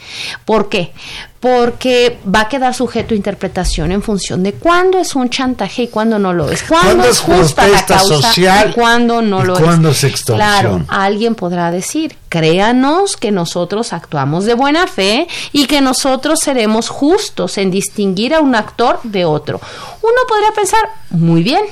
[0.44, 0.92] ¿Por qué?
[1.40, 5.88] Porque va a quedar sujeto a interpretación en función de cuándo es un chantaje y
[5.88, 6.62] cuándo no lo es.
[6.62, 10.04] Cuándo, es justa la causa social y cuándo no lo es.
[10.04, 16.38] es claro, alguien podrá decir, créanos que nosotros actuamos de buena fe y que nosotros
[16.40, 19.60] seremos justos en distinguir a un actor de otro.
[20.00, 21.64] Uno podría pensar, muy bien,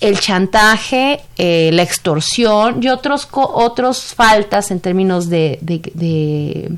[0.00, 6.72] el chantaje, eh, la extorsión y otros, otros faltas en términos de, de,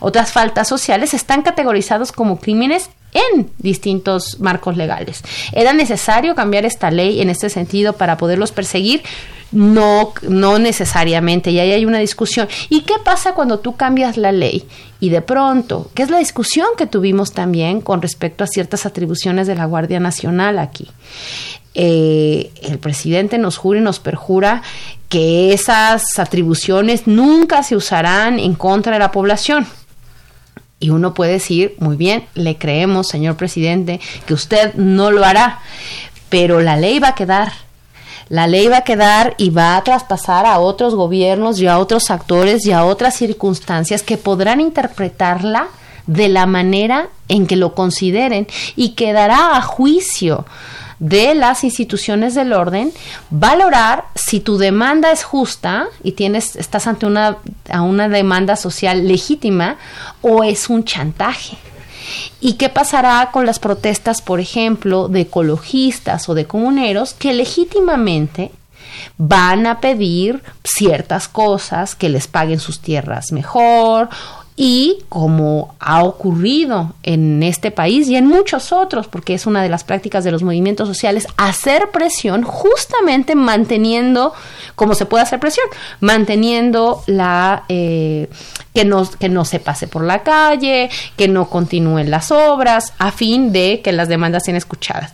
[0.00, 5.22] otras faltas sociales están categorizados como crímenes en distintos marcos legales.
[5.52, 9.02] ¿Era necesario cambiar esta ley en este sentido para poderlos perseguir?
[9.50, 12.48] No, no necesariamente, y ahí hay una discusión.
[12.68, 14.66] ¿Y qué pasa cuando tú cambias la ley
[15.00, 19.46] y de pronto, que es la discusión que tuvimos también con respecto a ciertas atribuciones
[19.46, 20.90] de la Guardia Nacional aquí?
[21.74, 24.62] Eh, el presidente nos jura y nos perjura
[25.08, 29.66] que esas atribuciones nunca se usarán en contra de la población.
[30.80, 35.60] Y uno puede decir, muy bien, le creemos, señor presidente, que usted no lo hará,
[36.28, 37.52] pero la ley va a quedar.
[38.28, 42.10] La ley va a quedar y va a traspasar a otros gobiernos y a otros
[42.10, 45.68] actores y a otras circunstancias que podrán interpretarla
[46.06, 50.44] de la manera en que lo consideren y quedará a juicio
[50.98, 52.92] de las instituciones del orden
[53.30, 57.38] valorar si tu demanda es justa y tienes estás ante una
[57.70, 59.76] a una demanda social legítima
[60.20, 61.56] o es un chantaje.
[62.40, 68.50] ¿Y qué pasará con las protestas, por ejemplo, de ecologistas o de comuneros que legítimamente
[69.18, 74.08] van a pedir ciertas cosas, que les paguen sus tierras mejor
[74.60, 79.68] y como ha ocurrido en este país y en muchos otros, porque es una de
[79.68, 84.34] las prácticas de los movimientos sociales, hacer presión justamente manteniendo,
[84.74, 85.64] como se puede hacer presión,
[86.00, 88.28] manteniendo la eh,
[88.74, 93.12] que no, que no se pase por la calle, que no continúen las obras, a
[93.12, 95.12] fin de que las demandas sean escuchadas.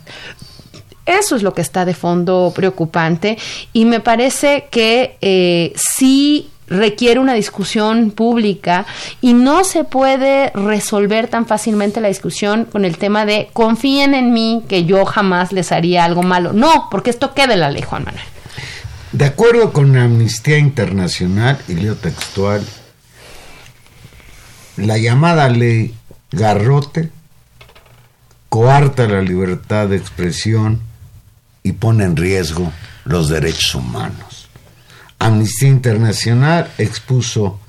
[1.05, 3.37] Eso es lo que está de fondo preocupante
[3.73, 8.85] y me parece que eh, sí requiere una discusión pública
[9.21, 14.33] y no se puede resolver tan fácilmente la discusión con el tema de confíen en
[14.33, 16.53] mí que yo jamás les haría algo malo.
[16.53, 18.23] No, porque esto queda en la ley, Juan Manuel.
[19.11, 22.65] De acuerdo con Amnistía Internacional y leo textual,
[24.77, 25.95] la llamada ley
[26.31, 27.09] Garrote
[28.49, 30.81] coarta la libertad de expresión
[31.63, 32.71] y pone en riesgo
[33.05, 34.34] los derechos humanos.
[35.19, 37.59] Amnistía Internacional expuso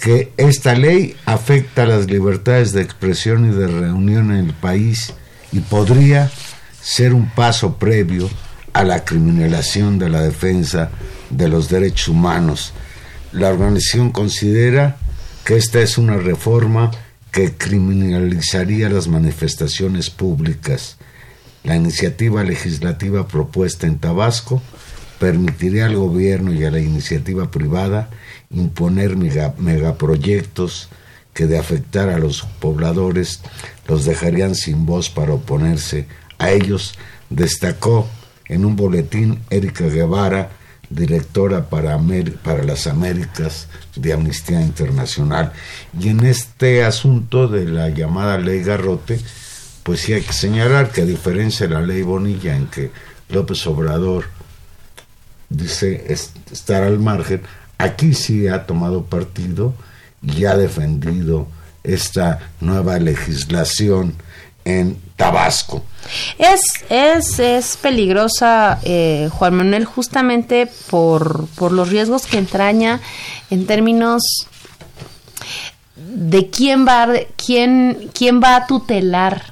[0.00, 5.14] que esta ley afecta las libertades de expresión y de reunión en el país
[5.52, 6.30] y podría
[6.80, 8.28] ser un paso previo
[8.72, 10.90] a la criminalización de la defensa
[11.30, 12.72] de los derechos humanos.
[13.32, 14.96] La organización considera
[15.44, 16.90] que esta es una reforma
[17.30, 20.96] que criminalizaría las manifestaciones públicas
[21.64, 24.62] la iniciativa legislativa propuesta en Tabasco
[25.22, 28.10] permitiría al gobierno y a la iniciativa privada
[28.50, 30.88] imponer megaproyectos
[31.32, 33.40] que de afectar a los pobladores
[33.86, 36.08] los dejarían sin voz para oponerse
[36.40, 36.94] a ellos,
[37.30, 38.08] destacó
[38.46, 40.50] en un boletín Erika Guevara,
[40.90, 41.96] directora para,
[42.42, 45.52] para las Américas de Amnistía Internacional.
[46.00, 49.20] Y en este asunto de la llamada ley Garrote,
[49.84, 52.90] pues sí hay que señalar que a diferencia de la ley Bonilla en que
[53.28, 54.24] López Obrador
[55.52, 56.12] dice
[56.50, 57.42] estar al margen,
[57.78, 59.74] aquí sí ha tomado partido
[60.22, 61.48] y ha defendido
[61.82, 64.14] esta nueva legislación
[64.64, 65.84] en Tabasco.
[66.38, 73.00] Es, es, es peligrosa, eh, Juan Manuel, justamente por, por los riesgos que entraña
[73.50, 74.22] en términos
[75.96, 79.51] de quién va, quién, quién va a tutelar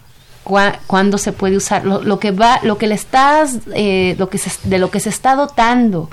[0.86, 1.84] cuándo se puede usar.
[1.84, 5.34] Lo, que va lo que le estás eh, lo que de lo que se está
[5.34, 6.10] dotando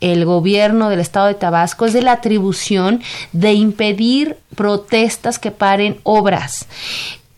[0.00, 5.98] el gobierno del estado de Tabasco es de la atribución de impedir protestas que paren
[6.02, 6.66] obras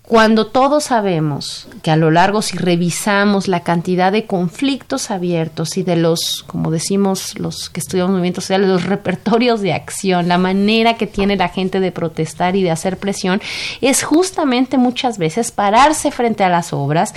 [0.08, 5.82] cuando todos sabemos que a lo largo, si revisamos la cantidad de conflictos abiertos y
[5.82, 10.94] de los, como decimos los que estudiamos movimientos sociales, los repertorios de acción, la manera
[10.94, 13.42] que tiene la gente de protestar y de hacer presión,
[13.82, 17.12] es justamente muchas veces pararse frente a las obras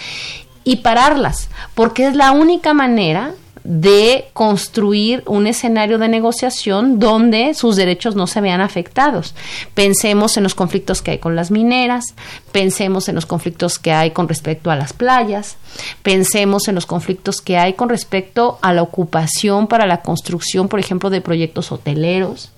[0.66, 7.76] y pararlas, porque es la única manera de construir un escenario de negociación donde sus
[7.76, 9.36] derechos no se vean afectados.
[9.74, 12.06] Pensemos en los conflictos que hay con las mineras,
[12.52, 15.58] pensemos en los conflictos que hay con respecto a las playas,
[16.04, 20.80] pensemos en los conflictos que hay con respecto a la ocupación para la construcción, por
[20.80, 22.52] ejemplo, de proyectos hoteleros.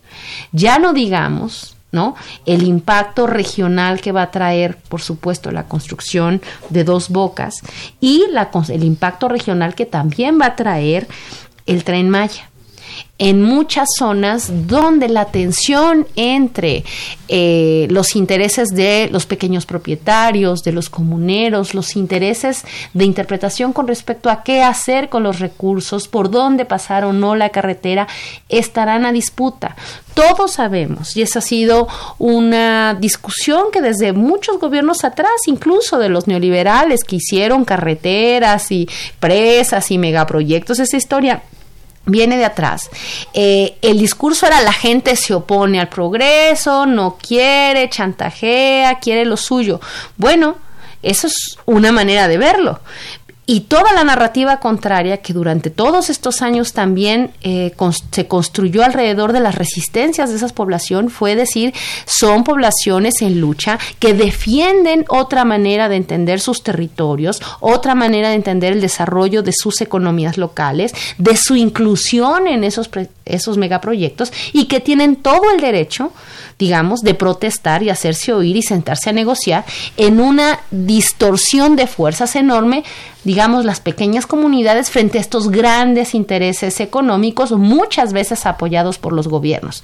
[0.52, 2.16] Ya no digamos ¿no?
[2.46, 7.62] El impacto regional que va a traer, por supuesto, la construcción de dos bocas
[8.02, 11.08] y la, el impacto regional que también va a traer
[11.66, 12.50] el tren Maya
[13.20, 16.84] en muchas zonas donde la tensión entre
[17.28, 23.88] eh, los intereses de los pequeños propietarios, de los comuneros, los intereses de interpretación con
[23.88, 28.08] respecto a qué hacer con los recursos, por dónde pasar o no la carretera,
[28.50, 29.76] estarán a disputa.
[30.16, 31.88] Todos sabemos, y esa ha sido
[32.18, 38.90] una discusión que desde muchos gobiernos atrás, incluso de los neoliberales que hicieron carreteras y
[39.20, 41.44] presas y megaproyectos, esa historia
[42.06, 42.90] viene de atrás.
[43.34, 49.38] Eh, el discurso era la gente se opone al progreso, no quiere, chantajea, quiere lo
[49.38, 49.80] suyo.
[50.18, 50.58] Bueno,
[51.02, 52.80] eso es una manera de verlo.
[53.46, 57.74] Y toda la narrativa contraria que durante todos estos años también eh,
[58.12, 61.74] se construyó alrededor de las resistencias de esas poblaciones fue decir,
[62.06, 68.36] son poblaciones en lucha que defienden otra manera de entender sus territorios, otra manera de
[68.36, 72.90] entender el desarrollo de sus economías locales, de su inclusión en esos,
[73.26, 76.14] esos megaproyectos y que tienen todo el derecho
[76.60, 79.66] digamos, de protestar y hacerse oír y sentarse a negociar
[79.98, 82.84] en una distorsión de fuerzas enorme,
[83.24, 89.28] digamos, las pequeñas comunidades frente a estos grandes intereses económicos, muchas veces apoyados por los
[89.28, 89.84] gobiernos.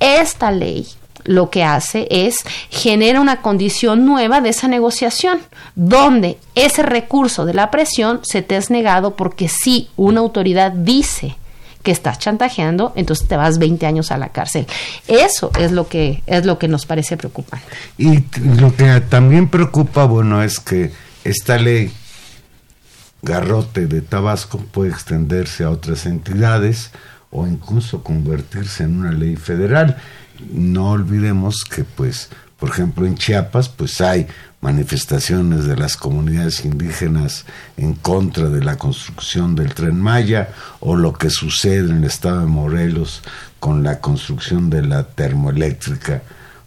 [0.00, 0.86] Esta ley
[1.24, 5.40] lo que hace es genera una condición nueva de esa negociación,
[5.74, 11.36] donde ese recurso de la presión se te es negado porque si una autoridad dice
[11.84, 14.66] que estás chantajeando, entonces te vas 20 años a la cárcel.
[15.06, 17.66] Eso es lo que es lo que nos parece preocupante.
[17.98, 18.24] Y
[18.58, 20.90] lo que también preocupa, bueno, es que
[21.22, 21.92] esta ley
[23.22, 26.90] garrote de Tabasco puede extenderse a otras entidades
[27.30, 29.98] o incluso convertirse en una ley federal.
[30.50, 34.26] No olvidemos que, pues, por ejemplo, en Chiapas, pues hay
[34.64, 37.44] manifestaciones de las comunidades indígenas
[37.76, 40.48] en contra de la construcción del tren Maya
[40.80, 43.20] o lo que sucede en el estado de Morelos
[43.60, 46.22] con la construcción de la termoeléctrica.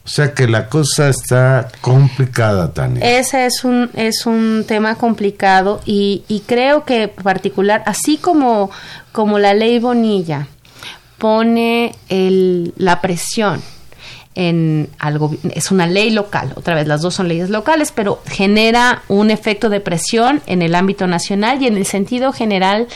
[0.06, 3.18] O sea que la cosa está complicada, Tania.
[3.20, 8.70] Ese es un, es un tema complicado y, y creo que particular, así como,
[9.12, 10.48] como la ley Bonilla
[11.18, 13.60] pone el, la presión
[14.38, 19.02] en algo, es una ley local, otra vez las dos son leyes locales, pero genera
[19.08, 22.88] un efecto de presión en el ámbito nacional y en el sentido general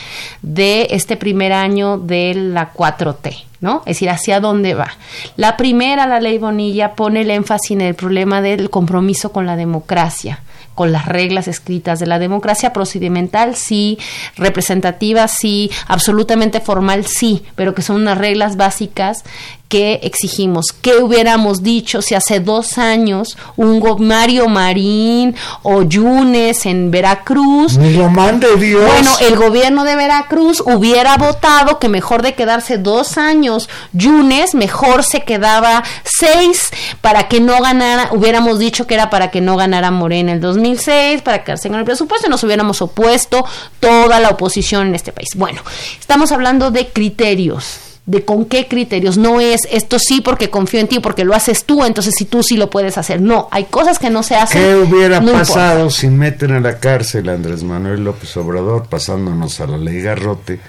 [0.42, 3.44] de este primer año de la 4T.
[3.60, 3.82] ¿no?
[3.86, 4.88] Es decir, hacia dónde va.
[5.36, 9.56] La primera, la ley Bonilla, pone el énfasis en el problema del compromiso con la
[9.56, 10.40] democracia
[10.74, 13.98] con las reglas escritas de la democracia procedimental, sí,
[14.36, 19.24] representativa, sí, absolutamente formal, sí, pero que son unas reglas básicas
[19.72, 20.66] que exigimos.
[20.82, 27.78] ¿Qué hubiéramos dicho si hace dos años un Mario Marín o Yunes en Veracruz?
[27.78, 28.84] Lo mande Dios.
[28.84, 35.04] Bueno, el gobierno de Veracruz hubiera votado que mejor de quedarse dos años Yunes, mejor
[35.04, 36.68] se quedaba seis
[37.00, 41.22] para que no ganara, hubiéramos dicho que era para que no ganara Morena el 2006,
[41.22, 43.46] para quedarse con el presupuesto y nos hubiéramos opuesto
[43.80, 45.30] toda la oposición en este país.
[45.34, 45.62] Bueno,
[45.98, 49.16] estamos hablando de criterios de con qué criterios.
[49.16, 52.42] No es esto sí porque confío en ti, porque lo haces tú, entonces si tú
[52.42, 53.20] sí lo puedes hacer.
[53.20, 54.62] No, hay cosas que no se hacen.
[54.62, 59.66] ¿Qué hubiera pasado si meten a la cárcel a Andrés Manuel López Obrador pasándonos a
[59.66, 60.60] la ley Garrote?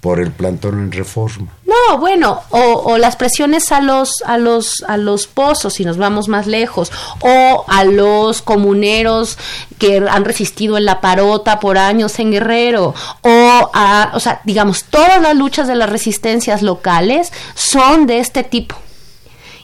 [0.00, 1.48] Por el plantón en reforma.
[1.66, 6.28] No, bueno, o, las presiones a los a los a los pozos si nos vamos
[6.28, 9.38] más lejos o a los comuneros
[9.78, 14.84] que han resistido en la parota por años en Guerrero o a, o sea, digamos,
[14.84, 18.76] todas las luchas de las resistencias locales son de este tipo.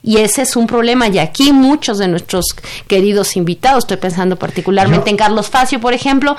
[0.03, 1.09] Y ese es un problema.
[1.09, 2.45] Y aquí muchos de nuestros
[2.87, 6.37] queridos invitados, estoy pensando particularmente en Carlos Facio, por ejemplo,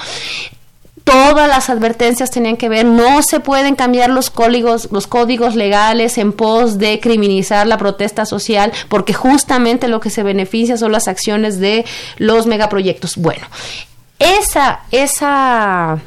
[1.06, 6.18] todas las advertencias tenían que ver, no se pueden cambiar los códigos, los códigos legales
[6.18, 11.08] en pos de criminalizar la protesta social, porque justamente lo que se beneficia son las
[11.08, 11.86] acciones de
[12.18, 13.18] los megaproyectos.
[13.18, 13.46] Bueno,
[14.18, 16.00] esa, esa,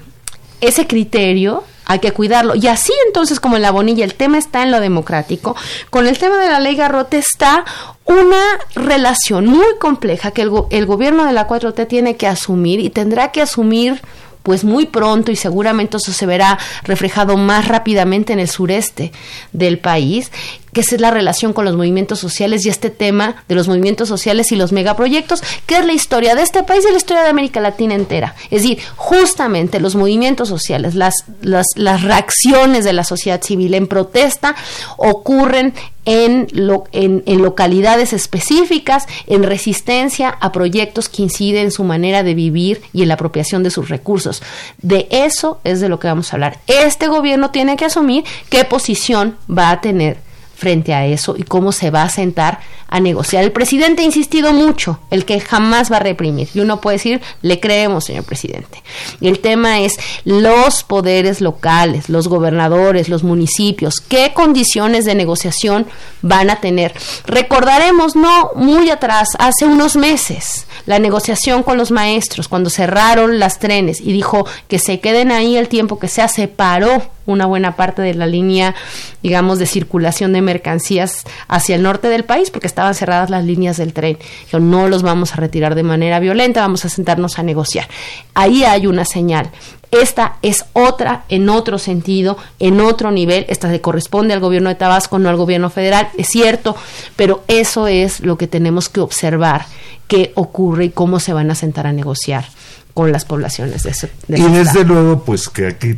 [0.60, 2.56] ese criterio hay que cuidarlo.
[2.56, 5.54] Y así entonces como en la bonilla el tema está en lo democrático,
[5.90, 7.64] con el tema de la ley Garrote está
[8.04, 8.42] una
[8.74, 13.30] relación muy compleja que el, el gobierno de la 4T tiene que asumir y tendrá
[13.30, 14.02] que asumir
[14.42, 19.12] pues muy pronto y seguramente eso se verá reflejado más rápidamente en el sureste
[19.52, 20.30] del país,
[20.78, 24.52] que es la relación con los movimientos sociales y este tema de los movimientos sociales
[24.52, 27.58] y los megaproyectos, que es la historia de este país y la historia de América
[27.58, 28.36] Latina entera.
[28.44, 33.88] Es decir, justamente los movimientos sociales, las, las, las reacciones de la sociedad civil en
[33.88, 34.54] protesta
[34.98, 35.74] ocurren
[36.04, 42.22] en, lo, en, en, localidades específicas, en resistencia a proyectos que inciden en su manera
[42.22, 44.44] de vivir y en la apropiación de sus recursos.
[44.80, 46.60] De eso es de lo que vamos a hablar.
[46.68, 50.27] Este gobierno tiene que asumir qué posición va a tener
[50.58, 53.44] frente a eso y cómo se va a sentar a negociar.
[53.44, 56.48] El presidente ha insistido mucho, el que jamás va a reprimir.
[56.52, 58.82] Y uno puede decir, le creemos, señor presidente.
[59.20, 59.92] Y el tema es
[60.24, 65.86] los poderes locales, los gobernadores, los municipios, qué condiciones de negociación
[66.22, 66.92] van a tener.
[67.26, 73.60] Recordaremos, no muy atrás, hace unos meses, la negociación con los maestros, cuando cerraron las
[73.60, 77.02] trenes y dijo que se queden ahí el tiempo que se separó
[77.32, 78.74] una buena parte de la línea,
[79.22, 83.76] digamos, de circulación de mercancías hacia el norte del país, porque estaban cerradas las líneas
[83.76, 84.16] del tren.
[84.50, 87.86] Yo no los vamos a retirar de manera violenta, vamos a sentarnos a negociar.
[88.32, 89.50] Ahí hay una señal.
[89.90, 93.44] Esta es otra, en otro sentido, en otro nivel.
[93.50, 96.76] Esta le corresponde al gobierno de Tabasco, no al gobierno federal, es cierto,
[97.16, 99.66] pero eso es lo que tenemos que observar,
[100.06, 102.46] qué ocurre y cómo se van a sentar a negociar
[102.94, 105.96] con las poblaciones de ese, Y desde luego, pues que aquí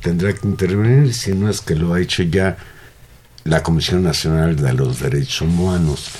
[0.00, 2.56] tendrá que intervenir, si no es que lo ha hecho ya
[3.48, 6.10] la Comisión Nacional de los Derechos Humanos,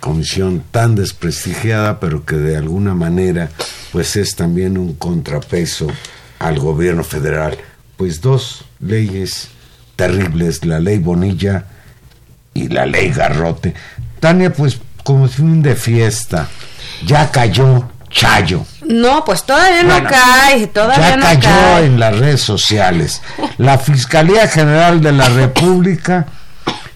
[0.00, 3.48] comisión tan desprestigiada, pero que de alguna manera
[3.92, 5.86] pues es también un contrapeso
[6.40, 7.56] al gobierno federal
[7.96, 9.48] pues dos leyes
[9.94, 11.66] terribles, la ley Bonilla
[12.52, 13.72] y la ley Garrote.
[14.18, 16.48] Tania, pues como fin de fiesta,
[17.06, 18.64] ya cayó Chayo.
[18.86, 23.22] No, pues todavía no cae, todavía ya cayó en las redes sociales.
[23.58, 26.26] La Fiscalía General de la República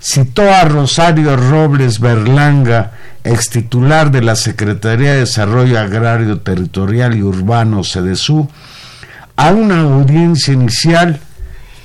[0.00, 2.92] citó a Rosario Robles Berlanga,
[3.24, 8.48] ex titular de la Secretaría de Desarrollo Agrario Territorial y Urbano, SEDESU,
[9.36, 11.20] a una audiencia inicial,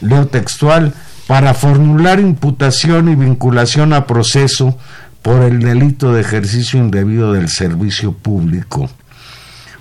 [0.01, 0.93] leo textual,
[1.27, 4.77] para formular imputación y vinculación a proceso
[5.21, 8.89] por el delito de ejercicio indebido del servicio público,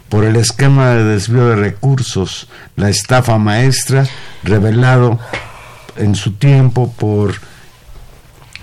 [0.09, 4.07] por el esquema de desvío de recursos, la estafa maestra,
[4.45, 5.19] revelado
[5.97, 7.35] en su tiempo por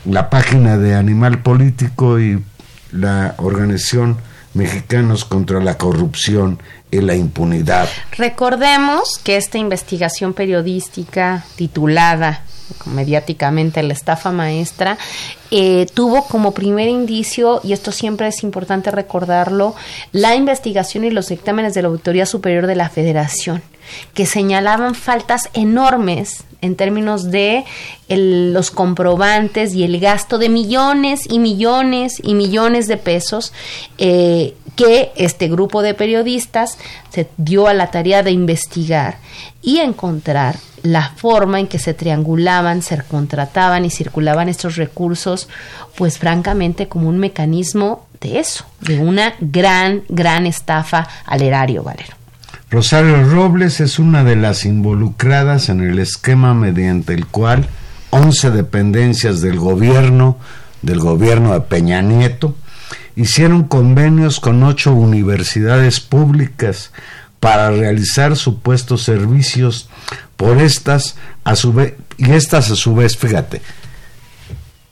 [0.06, 2.44] la página de Animal Político y
[2.92, 4.18] la organización
[4.54, 6.60] Mexicanos contra la Corrupción
[6.92, 7.88] y la Impunidad.
[8.18, 12.44] Recordemos que esta investigación periodística titulada
[12.86, 14.98] mediáticamente la estafa maestra,
[15.52, 19.76] eh, tuvo como primer indicio, y esto siempre es importante recordarlo,
[20.12, 23.62] la investigación y los dictámenes de la Auditoría Superior de la Federación,
[24.14, 27.64] que señalaban faltas enormes en términos de
[28.10, 33.54] los comprobantes y el gasto de millones y millones y millones de pesos
[33.98, 36.78] eh, que este grupo de periodistas
[37.10, 39.18] se dio a la tarea de investigar
[39.62, 45.50] y encontrar la forma en que se triangulaban, se contrataban y circulaban estos recursos,
[45.96, 52.19] pues francamente como un mecanismo de eso, de una gran, gran estafa al erario, Valero.
[52.70, 57.68] Rosario Robles es una de las involucradas en el esquema mediante el cual
[58.12, 60.38] 11 dependencias del gobierno,
[60.82, 62.56] del gobierno de Peña Nieto,
[63.16, 66.92] hicieron convenios con ocho universidades públicas
[67.40, 69.90] para realizar supuestos servicios
[70.38, 73.62] por estas a su vez y estas a su vez fíjate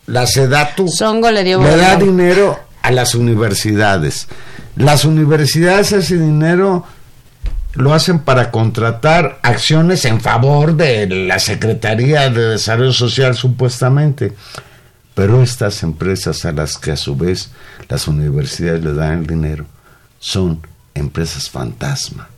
[0.07, 0.87] la Sedatu
[1.21, 4.27] le, le da dinero a las universidades.
[4.77, 6.85] Las universidades ese dinero
[7.77, 14.33] lo hacen para contratar acciones en favor de la Secretaría de Desarrollo Social supuestamente.
[15.13, 17.51] Pero estas empresas a las que a su vez
[17.87, 19.65] las universidades le dan el dinero
[20.19, 20.61] son
[20.93, 22.29] empresas fantasma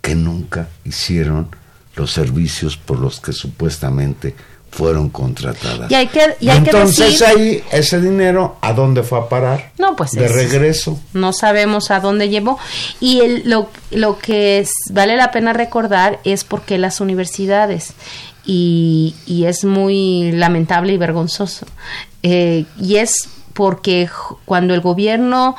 [0.00, 1.48] que nunca hicieron
[1.96, 4.34] los servicios por los que supuestamente
[4.70, 5.90] fueron contratadas.
[5.90, 9.72] Y, hay que, entonces ahí ese dinero a dónde fue a parar?
[9.78, 10.98] No, pues de regreso.
[11.12, 12.58] No sabemos a dónde llevó
[13.00, 17.92] y lo, lo que vale la pena recordar es porque las universidades
[18.44, 21.66] y, y es muy lamentable y vergonzoso
[22.22, 24.08] eh, y es porque
[24.44, 25.56] cuando el gobierno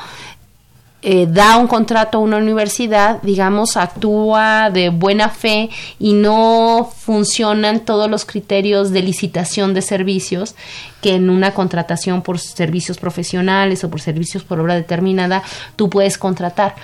[1.04, 7.80] eh, da un contrato a una universidad, digamos, actúa de buena fe y no funcionan
[7.80, 10.54] todos los criterios de licitación de servicios
[11.00, 15.42] que en una contratación por servicios profesionales o por servicios por obra determinada
[15.74, 16.76] tú puedes contratar.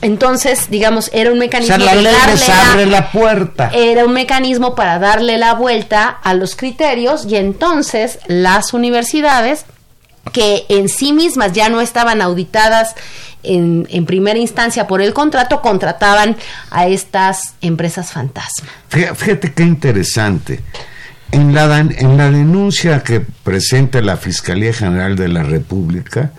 [0.00, 3.70] Entonces, digamos, era un mecanismo la abre la puerta.
[3.72, 9.64] Era un mecanismo para darle la vuelta a los criterios y entonces las universidades
[10.30, 12.94] que en sí mismas ya no estaban auditadas
[13.42, 16.36] en, en, primera instancia por el contrato, contrataban
[16.70, 18.68] a estas empresas fantasma.
[18.88, 20.60] Fíjate qué interesante.
[21.32, 26.30] En la, en la denuncia que presenta la Fiscalía General de la República,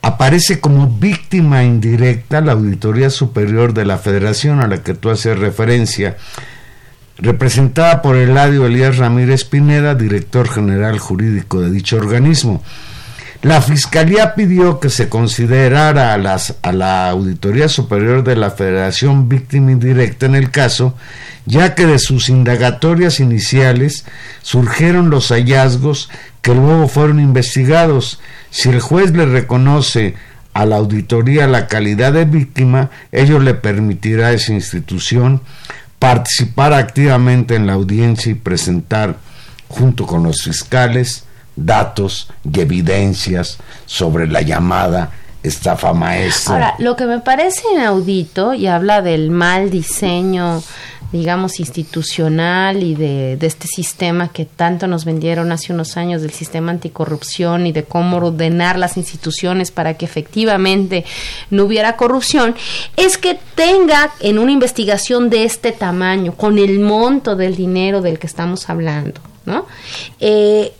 [0.00, 5.38] aparece como víctima indirecta la Auditoría Superior de la Federación a la que tú haces
[5.38, 6.16] referencia,
[7.18, 12.62] representada por Eladio Elías Ramírez Pineda, director general jurídico de dicho organismo.
[13.42, 19.28] La Fiscalía pidió que se considerara a, las, a la Auditoría Superior de la Federación
[19.28, 20.96] víctima indirecta en el caso,
[21.46, 24.04] ya que de sus indagatorias iniciales
[24.42, 26.10] surgieron los hallazgos
[26.42, 28.18] que luego fueron investigados.
[28.50, 30.16] Si el juez le reconoce
[30.52, 35.42] a la auditoría la calidad de víctima, ello le permitirá a esa institución
[36.00, 39.18] participar activamente en la audiencia y presentar,
[39.68, 41.27] junto con los fiscales,
[41.64, 45.10] datos y evidencias sobre la llamada
[45.42, 46.54] estafa maestra.
[46.54, 50.62] Ahora, lo que me parece inaudito y habla del mal diseño,
[51.12, 56.70] digamos, institucional y de, este sistema que tanto nos vendieron hace unos años del sistema
[56.70, 61.04] anticorrupción y de cómo ordenar las instituciones para que efectivamente
[61.50, 62.54] no hubiera corrupción,
[62.96, 68.18] es que tenga en una investigación de este tamaño, con el monto del dinero del
[68.18, 69.66] que estamos hablando, ¿no?
[70.20, 70.74] Eh,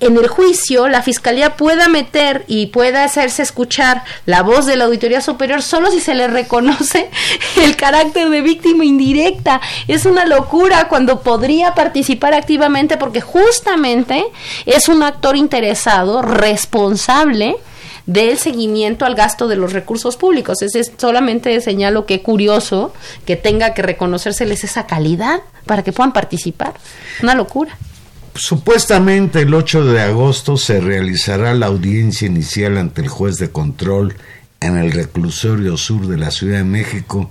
[0.00, 4.84] en el juicio la fiscalía pueda meter y pueda hacerse escuchar la voz de la
[4.84, 7.10] Auditoría Superior solo si se le reconoce
[7.56, 9.60] el carácter de víctima indirecta.
[9.88, 14.24] Es una locura cuando podría participar activamente porque justamente
[14.66, 17.56] es un actor interesado, responsable
[18.06, 20.62] del seguimiento al gasto de los recursos públicos.
[20.62, 22.92] Es, solamente señalo que curioso
[23.24, 26.74] que tenga que reconocérseles esa calidad para que puedan participar.
[27.22, 27.76] Una locura.
[28.34, 34.14] Supuestamente el 8 de agosto se realizará la audiencia inicial ante el juez de control
[34.60, 37.30] en el reclusorio sur de la Ciudad de México.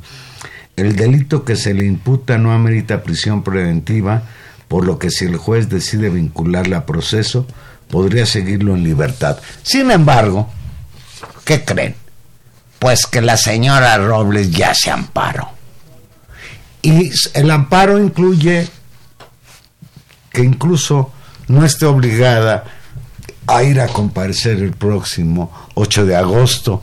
[0.75, 4.23] El delito que se le imputa no amerita prisión preventiva,
[4.67, 7.47] por lo que si el juez decide vincularla a proceso,
[7.89, 9.39] podría seguirlo en libertad.
[9.63, 10.49] Sin embargo,
[11.45, 11.95] ¿qué creen?
[12.77, 15.49] Pues que la señora Robles ya se amparó.
[16.81, 18.67] Y el amparo incluye
[20.39, 21.11] que incluso
[21.49, 22.63] no esté obligada
[23.45, 26.81] a ir a comparecer el próximo 8 de agosto.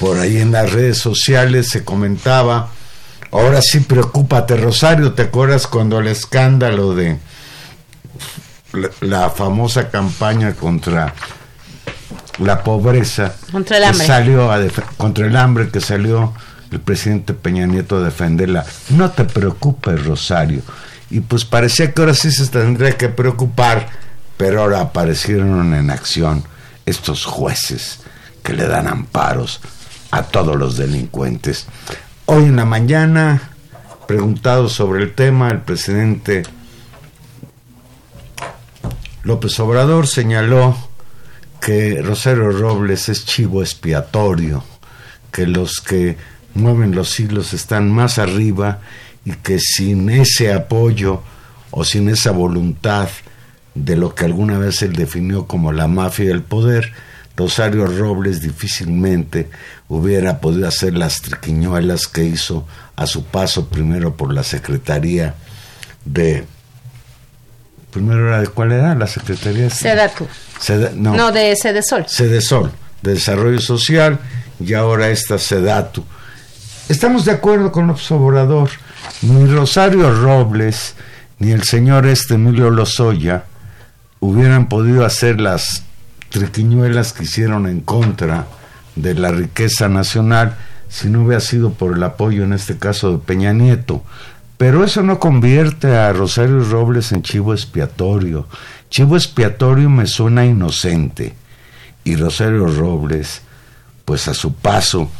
[0.00, 2.70] Por ahí en las redes sociales se comentaba,
[3.30, 7.18] ahora sí preocúpate Rosario, ¿te acuerdas cuando el escándalo de
[9.00, 11.14] la, famosa campaña contra
[12.40, 14.06] la pobreza contra el hambre.
[14.06, 14.58] salió a
[14.96, 16.34] contra el hambre que salió
[16.72, 18.66] el presidente Peña Nieto a defenderla.
[18.90, 20.62] No te preocupes, Rosario
[21.10, 23.88] y pues parecía que ahora sí se tendría que preocupar,
[24.36, 26.44] pero ahora aparecieron en acción
[26.84, 28.00] estos jueces
[28.42, 29.60] que le dan amparos
[30.10, 31.66] a todos los delincuentes.
[32.26, 33.50] Hoy en la mañana,
[34.06, 36.42] preguntado sobre el tema, el presidente
[39.22, 40.76] López Obrador señaló
[41.60, 44.62] que Rosario Robles es chivo expiatorio,
[45.32, 46.16] que los que
[46.54, 48.80] mueven los hilos están más arriba
[49.26, 51.20] y que sin ese apoyo
[51.72, 53.08] o sin esa voluntad
[53.74, 56.92] de lo que alguna vez él definió como la mafia del poder,
[57.36, 59.50] Rosario Robles difícilmente
[59.88, 65.34] hubiera podido hacer las triquiñuelas que hizo a su paso primero por la Secretaría
[66.04, 66.44] de...
[67.90, 69.68] Primero era de cuál era la Secretaría?
[69.70, 70.26] Sedatu.
[70.94, 72.06] no, no, de Sedesol.
[72.08, 72.70] Sedesol,
[73.02, 74.18] de Desarrollo Social,
[74.60, 76.04] y ahora esta Sedatu.
[76.88, 78.70] Estamos de acuerdo con López Obrador
[79.22, 80.94] ni Rosario Robles
[81.38, 83.44] ni el señor este Emilio Lozoya
[84.20, 85.82] hubieran podido hacer las
[86.30, 88.46] triquiñuelas que hicieron en contra
[88.94, 90.56] de la riqueza nacional
[90.88, 94.02] si no hubiera sido por el apoyo en este caso de Peña Nieto.
[94.56, 98.46] Pero eso no convierte a Rosario Robles en chivo expiatorio.
[98.88, 101.34] Chivo expiatorio me suena inocente.
[102.04, 103.42] Y Rosario Robles,
[104.04, 105.10] pues a su paso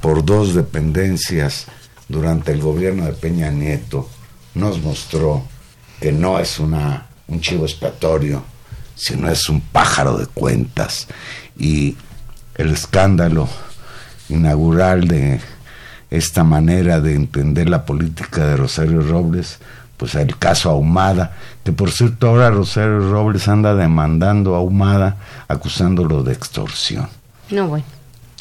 [0.00, 1.66] por dos dependencias
[2.12, 4.08] durante el gobierno de Peña Nieto
[4.54, 5.42] nos mostró
[5.98, 8.44] que no es una, un chivo expiatorio,
[8.94, 11.08] sino es un pájaro de cuentas.
[11.58, 11.96] Y
[12.54, 13.48] el escándalo
[14.28, 15.40] inaugural de
[16.10, 19.58] esta manera de entender la política de Rosario Robles,
[19.96, 21.34] pues el caso Ahumada,
[21.64, 25.16] que por cierto ahora Rosario Robles anda demandando a Ahumada
[25.48, 27.08] acusándolo de extorsión.
[27.50, 27.86] No, bueno.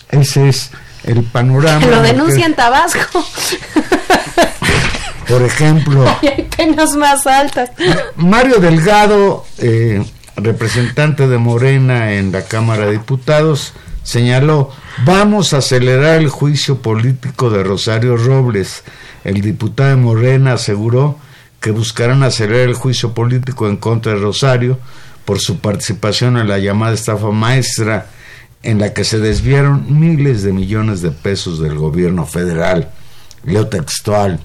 [0.09, 0.72] Ese es
[1.04, 1.86] el panorama.
[1.86, 3.26] Lo denuncia en Tabasco.
[5.28, 6.06] Por ejemplo.
[6.22, 7.72] hay penas más altas.
[8.16, 10.04] Mario Delgado, eh,
[10.36, 13.74] representante de Morena en la Cámara de Diputados,
[14.04, 14.72] señaló,
[15.06, 18.84] vamos a acelerar el juicio político de Rosario Robles.
[19.24, 21.18] El diputado de Morena aseguró
[21.60, 24.80] que buscarán acelerar el juicio político en contra de Rosario
[25.26, 28.08] por su participación en la llamada estafa maestra
[28.64, 32.91] en la que se desviaron miles de millones de pesos del gobierno federal.
[33.43, 34.39] Leo textual.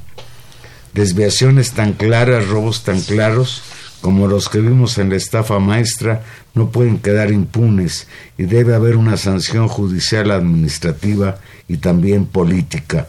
[0.94, 3.62] Desviaciones tan claras, robos tan claros
[4.00, 6.22] como los que vimos en la estafa maestra
[6.56, 11.36] no pueden quedar impunes y debe haber una sanción judicial administrativa
[11.68, 13.06] y también política.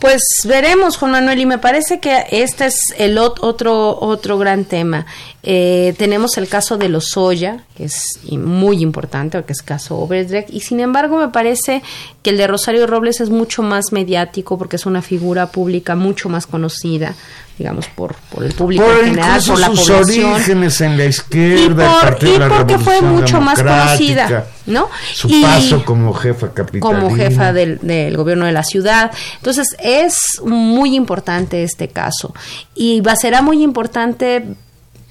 [0.00, 5.06] Pues veremos, Juan Manuel, y me parece que este es el otro, otro gran tema.
[5.42, 10.50] Eh, tenemos el caso de los Soya, que es muy importante, que es caso Oberdrecht,
[10.50, 11.82] y sin embargo me parece
[12.22, 16.28] que el de Rosario Robles es mucho más mediático porque es una figura pública mucho
[16.28, 17.16] más conocida,
[17.58, 22.69] digamos, por, por el público en general, por la sus orígenes en la izquierda, y,
[22.78, 24.88] fue mucho más conocida, ¿no?
[25.12, 27.00] Su paso como jefa capitalina.
[27.00, 29.10] Como jefa del, del, gobierno de la ciudad.
[29.36, 32.34] Entonces, es muy importante este caso.
[32.74, 34.44] Y va, será muy importante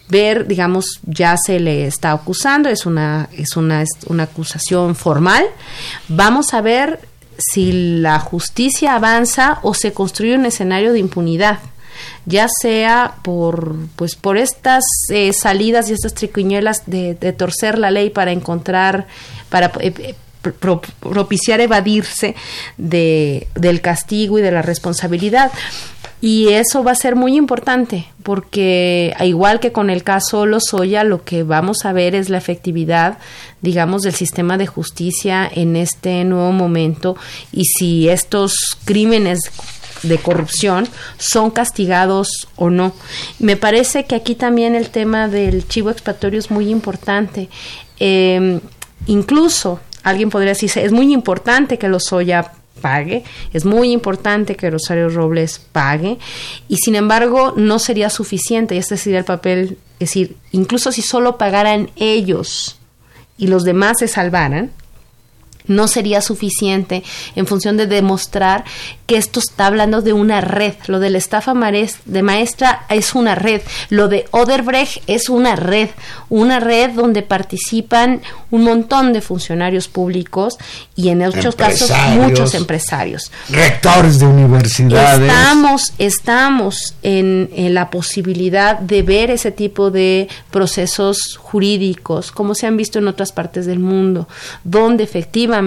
[0.10, 5.45] ver, digamos, ya se le está acusando, es una, es una, es una acusación formal.
[6.07, 6.99] Vamos a ver
[7.38, 11.60] si la justicia avanza o se construye un escenario de impunidad
[12.25, 18.09] ya sea por pues por estas eh, salidas y estas triquiñuelas de, torcer la ley
[18.09, 19.07] para encontrar
[19.49, 22.35] para eh, propiciar evadirse
[22.77, 25.51] de, del castigo y de la responsabilidad.
[26.21, 31.23] Y eso va a ser muy importante porque, igual que con el caso Lozoya, lo
[31.23, 33.19] que vamos a ver es la efectividad,
[33.61, 37.15] digamos, del sistema de justicia en este nuevo momento
[37.53, 39.39] y si estos crímenes
[40.03, 40.87] de corrupción
[41.17, 42.93] son castigados o no.
[43.39, 47.49] Me parece que aquí también el tema del chivo expiatorio es muy importante.
[47.99, 48.59] Eh,
[49.07, 53.23] incluso alguien podría decir, es muy importante que Lozoya pague,
[53.53, 56.17] es muy importante que Rosario Robles pague
[56.67, 61.01] y sin embargo no sería suficiente, y este sería el papel, es decir, incluso si
[61.01, 62.79] solo pagaran ellos
[63.37, 64.71] y los demás se salvaran,
[65.70, 67.03] no sería suficiente
[67.36, 68.65] en función de demostrar
[69.05, 70.74] que esto está hablando de una red.
[70.88, 73.61] Lo de la estafa de maestra es una red.
[73.89, 75.89] Lo de Oderbrecht es una red.
[76.30, 80.57] Una red donde participan un montón de funcionarios públicos
[80.95, 83.32] y en muchos casos muchos empresarios.
[83.49, 85.30] Rectores de universidades.
[85.30, 92.67] Estamos, estamos en, en la posibilidad de ver ese tipo de procesos jurídicos, como se
[92.67, 94.28] han visto en otras partes del mundo,
[94.63, 95.59] donde efectivamente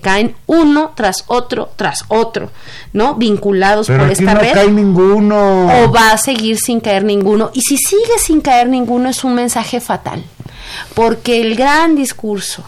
[0.00, 2.50] caen uno tras otro tras otro,
[2.92, 3.14] ¿no?
[3.14, 4.54] Vinculados por esta no red.
[4.54, 5.66] Cae ninguno.
[5.84, 7.50] O va a seguir sin caer ninguno.
[7.54, 10.24] Y si sigue sin caer ninguno es un mensaje fatal.
[10.94, 12.64] Porque el gran discurso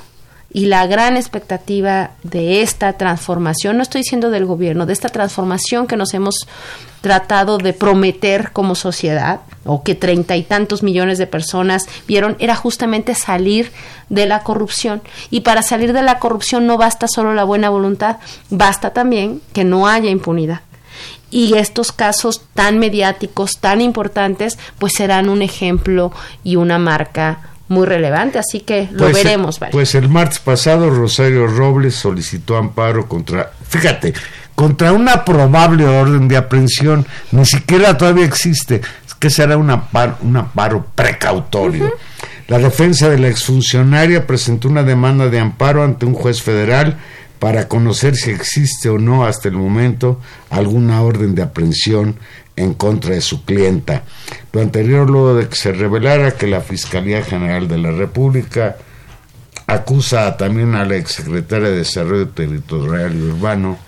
[0.53, 5.87] y la gran expectativa de esta transformación, no estoy diciendo del gobierno, de esta transformación
[5.87, 6.49] que nos hemos
[7.01, 12.57] tratado de prometer como sociedad, o que treinta y tantos millones de personas vieron, era
[12.57, 13.71] justamente salir
[14.09, 15.03] de la corrupción.
[15.31, 18.17] Y para salir de la corrupción no basta solo la buena voluntad,
[18.49, 20.63] basta también que no haya impunidad
[21.31, 27.87] y estos casos tan mediáticos, tan importantes, pues serán un ejemplo y una marca muy
[27.87, 29.61] relevante, así que lo pues, veremos.
[29.71, 34.13] Pues el martes pasado Rosario Robles solicitó amparo contra, fíjate,
[34.57, 38.81] contra una probable orden de aprehensión, ni siquiera todavía existe,
[39.21, 41.95] que será un amparo, precautorio.
[42.49, 46.99] La defensa de la exfuncionaria presentó una demanda de amparo ante un juez federal
[47.39, 52.17] para conocer si existe o no hasta el momento alguna orden de aprehensión
[52.57, 54.05] en contra de su clienta.
[54.53, 58.77] Lo anterior luego de que se revelara que la Fiscalía General de la República
[59.67, 63.79] acusa también a la exsecretaria de Desarrollo Territorial y Urbano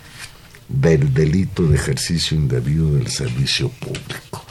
[0.68, 4.41] del delito de ejercicio indebido del servicio público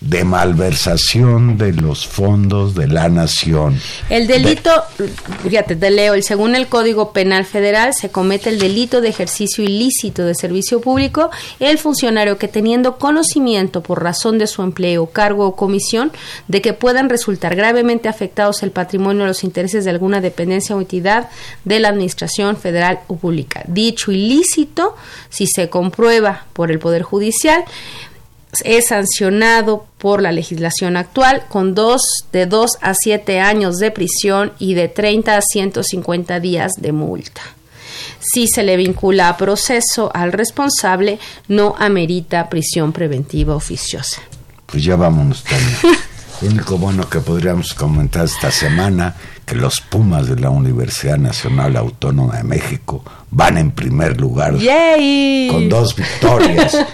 [0.00, 3.78] de malversación de los fondos de la nación.
[4.08, 4.70] El delito,
[5.42, 9.62] fíjate, te leo, el, según el Código Penal Federal se comete el delito de ejercicio
[9.62, 15.46] ilícito de servicio público el funcionario que teniendo conocimiento por razón de su empleo, cargo
[15.46, 16.12] o comisión
[16.48, 20.80] de que puedan resultar gravemente afectados el patrimonio o los intereses de alguna dependencia o
[20.80, 21.28] entidad
[21.64, 23.64] de la administración federal o pública.
[23.66, 24.96] Dicho ilícito,
[25.28, 27.64] si se comprueba por el Poder Judicial,
[28.64, 34.52] es sancionado por la legislación actual con dos de 2 a 7 años de prisión
[34.58, 37.42] y de 30 a 150 días de multa.
[38.20, 44.20] Si se le vincula a proceso al responsable, no amerita prisión preventiva oficiosa.
[44.66, 45.98] Pues ya vámonos también.
[46.42, 49.14] Lo único bueno que podríamos comentar esta semana
[49.46, 54.54] que los Pumas de la Universidad Nacional Autónoma de México van en primer lugar
[55.50, 56.76] con dos victorias.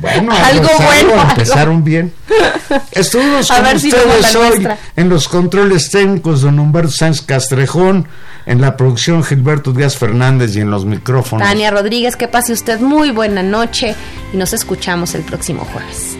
[0.00, 1.28] Bueno, algo bueno.
[1.30, 2.12] Empezaron bien.
[2.92, 8.06] Estuvimos con ustedes hoy en los controles técnicos don Humberto Sánchez Castrejón,
[8.46, 11.48] en la producción Gilberto Díaz Fernández y en los micrófonos.
[11.48, 13.96] Tania Rodríguez, que pase usted muy buena noche
[14.32, 16.16] y nos escuchamos el próximo jueves.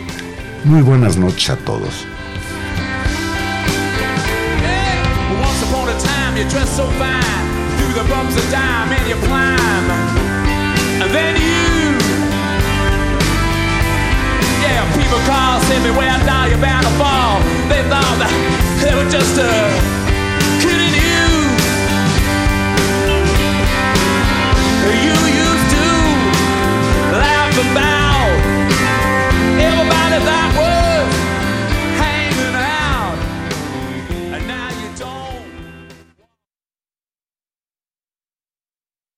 [0.64, 2.04] Muy buenas noches a todos.
[6.38, 9.27] you dress so fine through the bumps of time and you
[15.08, 17.40] people call, send me where I die, you're bound to fall.
[17.72, 18.32] They thought that
[18.84, 19.48] they were just uh,
[20.60, 21.24] kidding you.
[24.84, 25.16] You
[25.48, 25.86] used to
[27.16, 28.36] laugh about
[29.56, 30.87] everybody that was.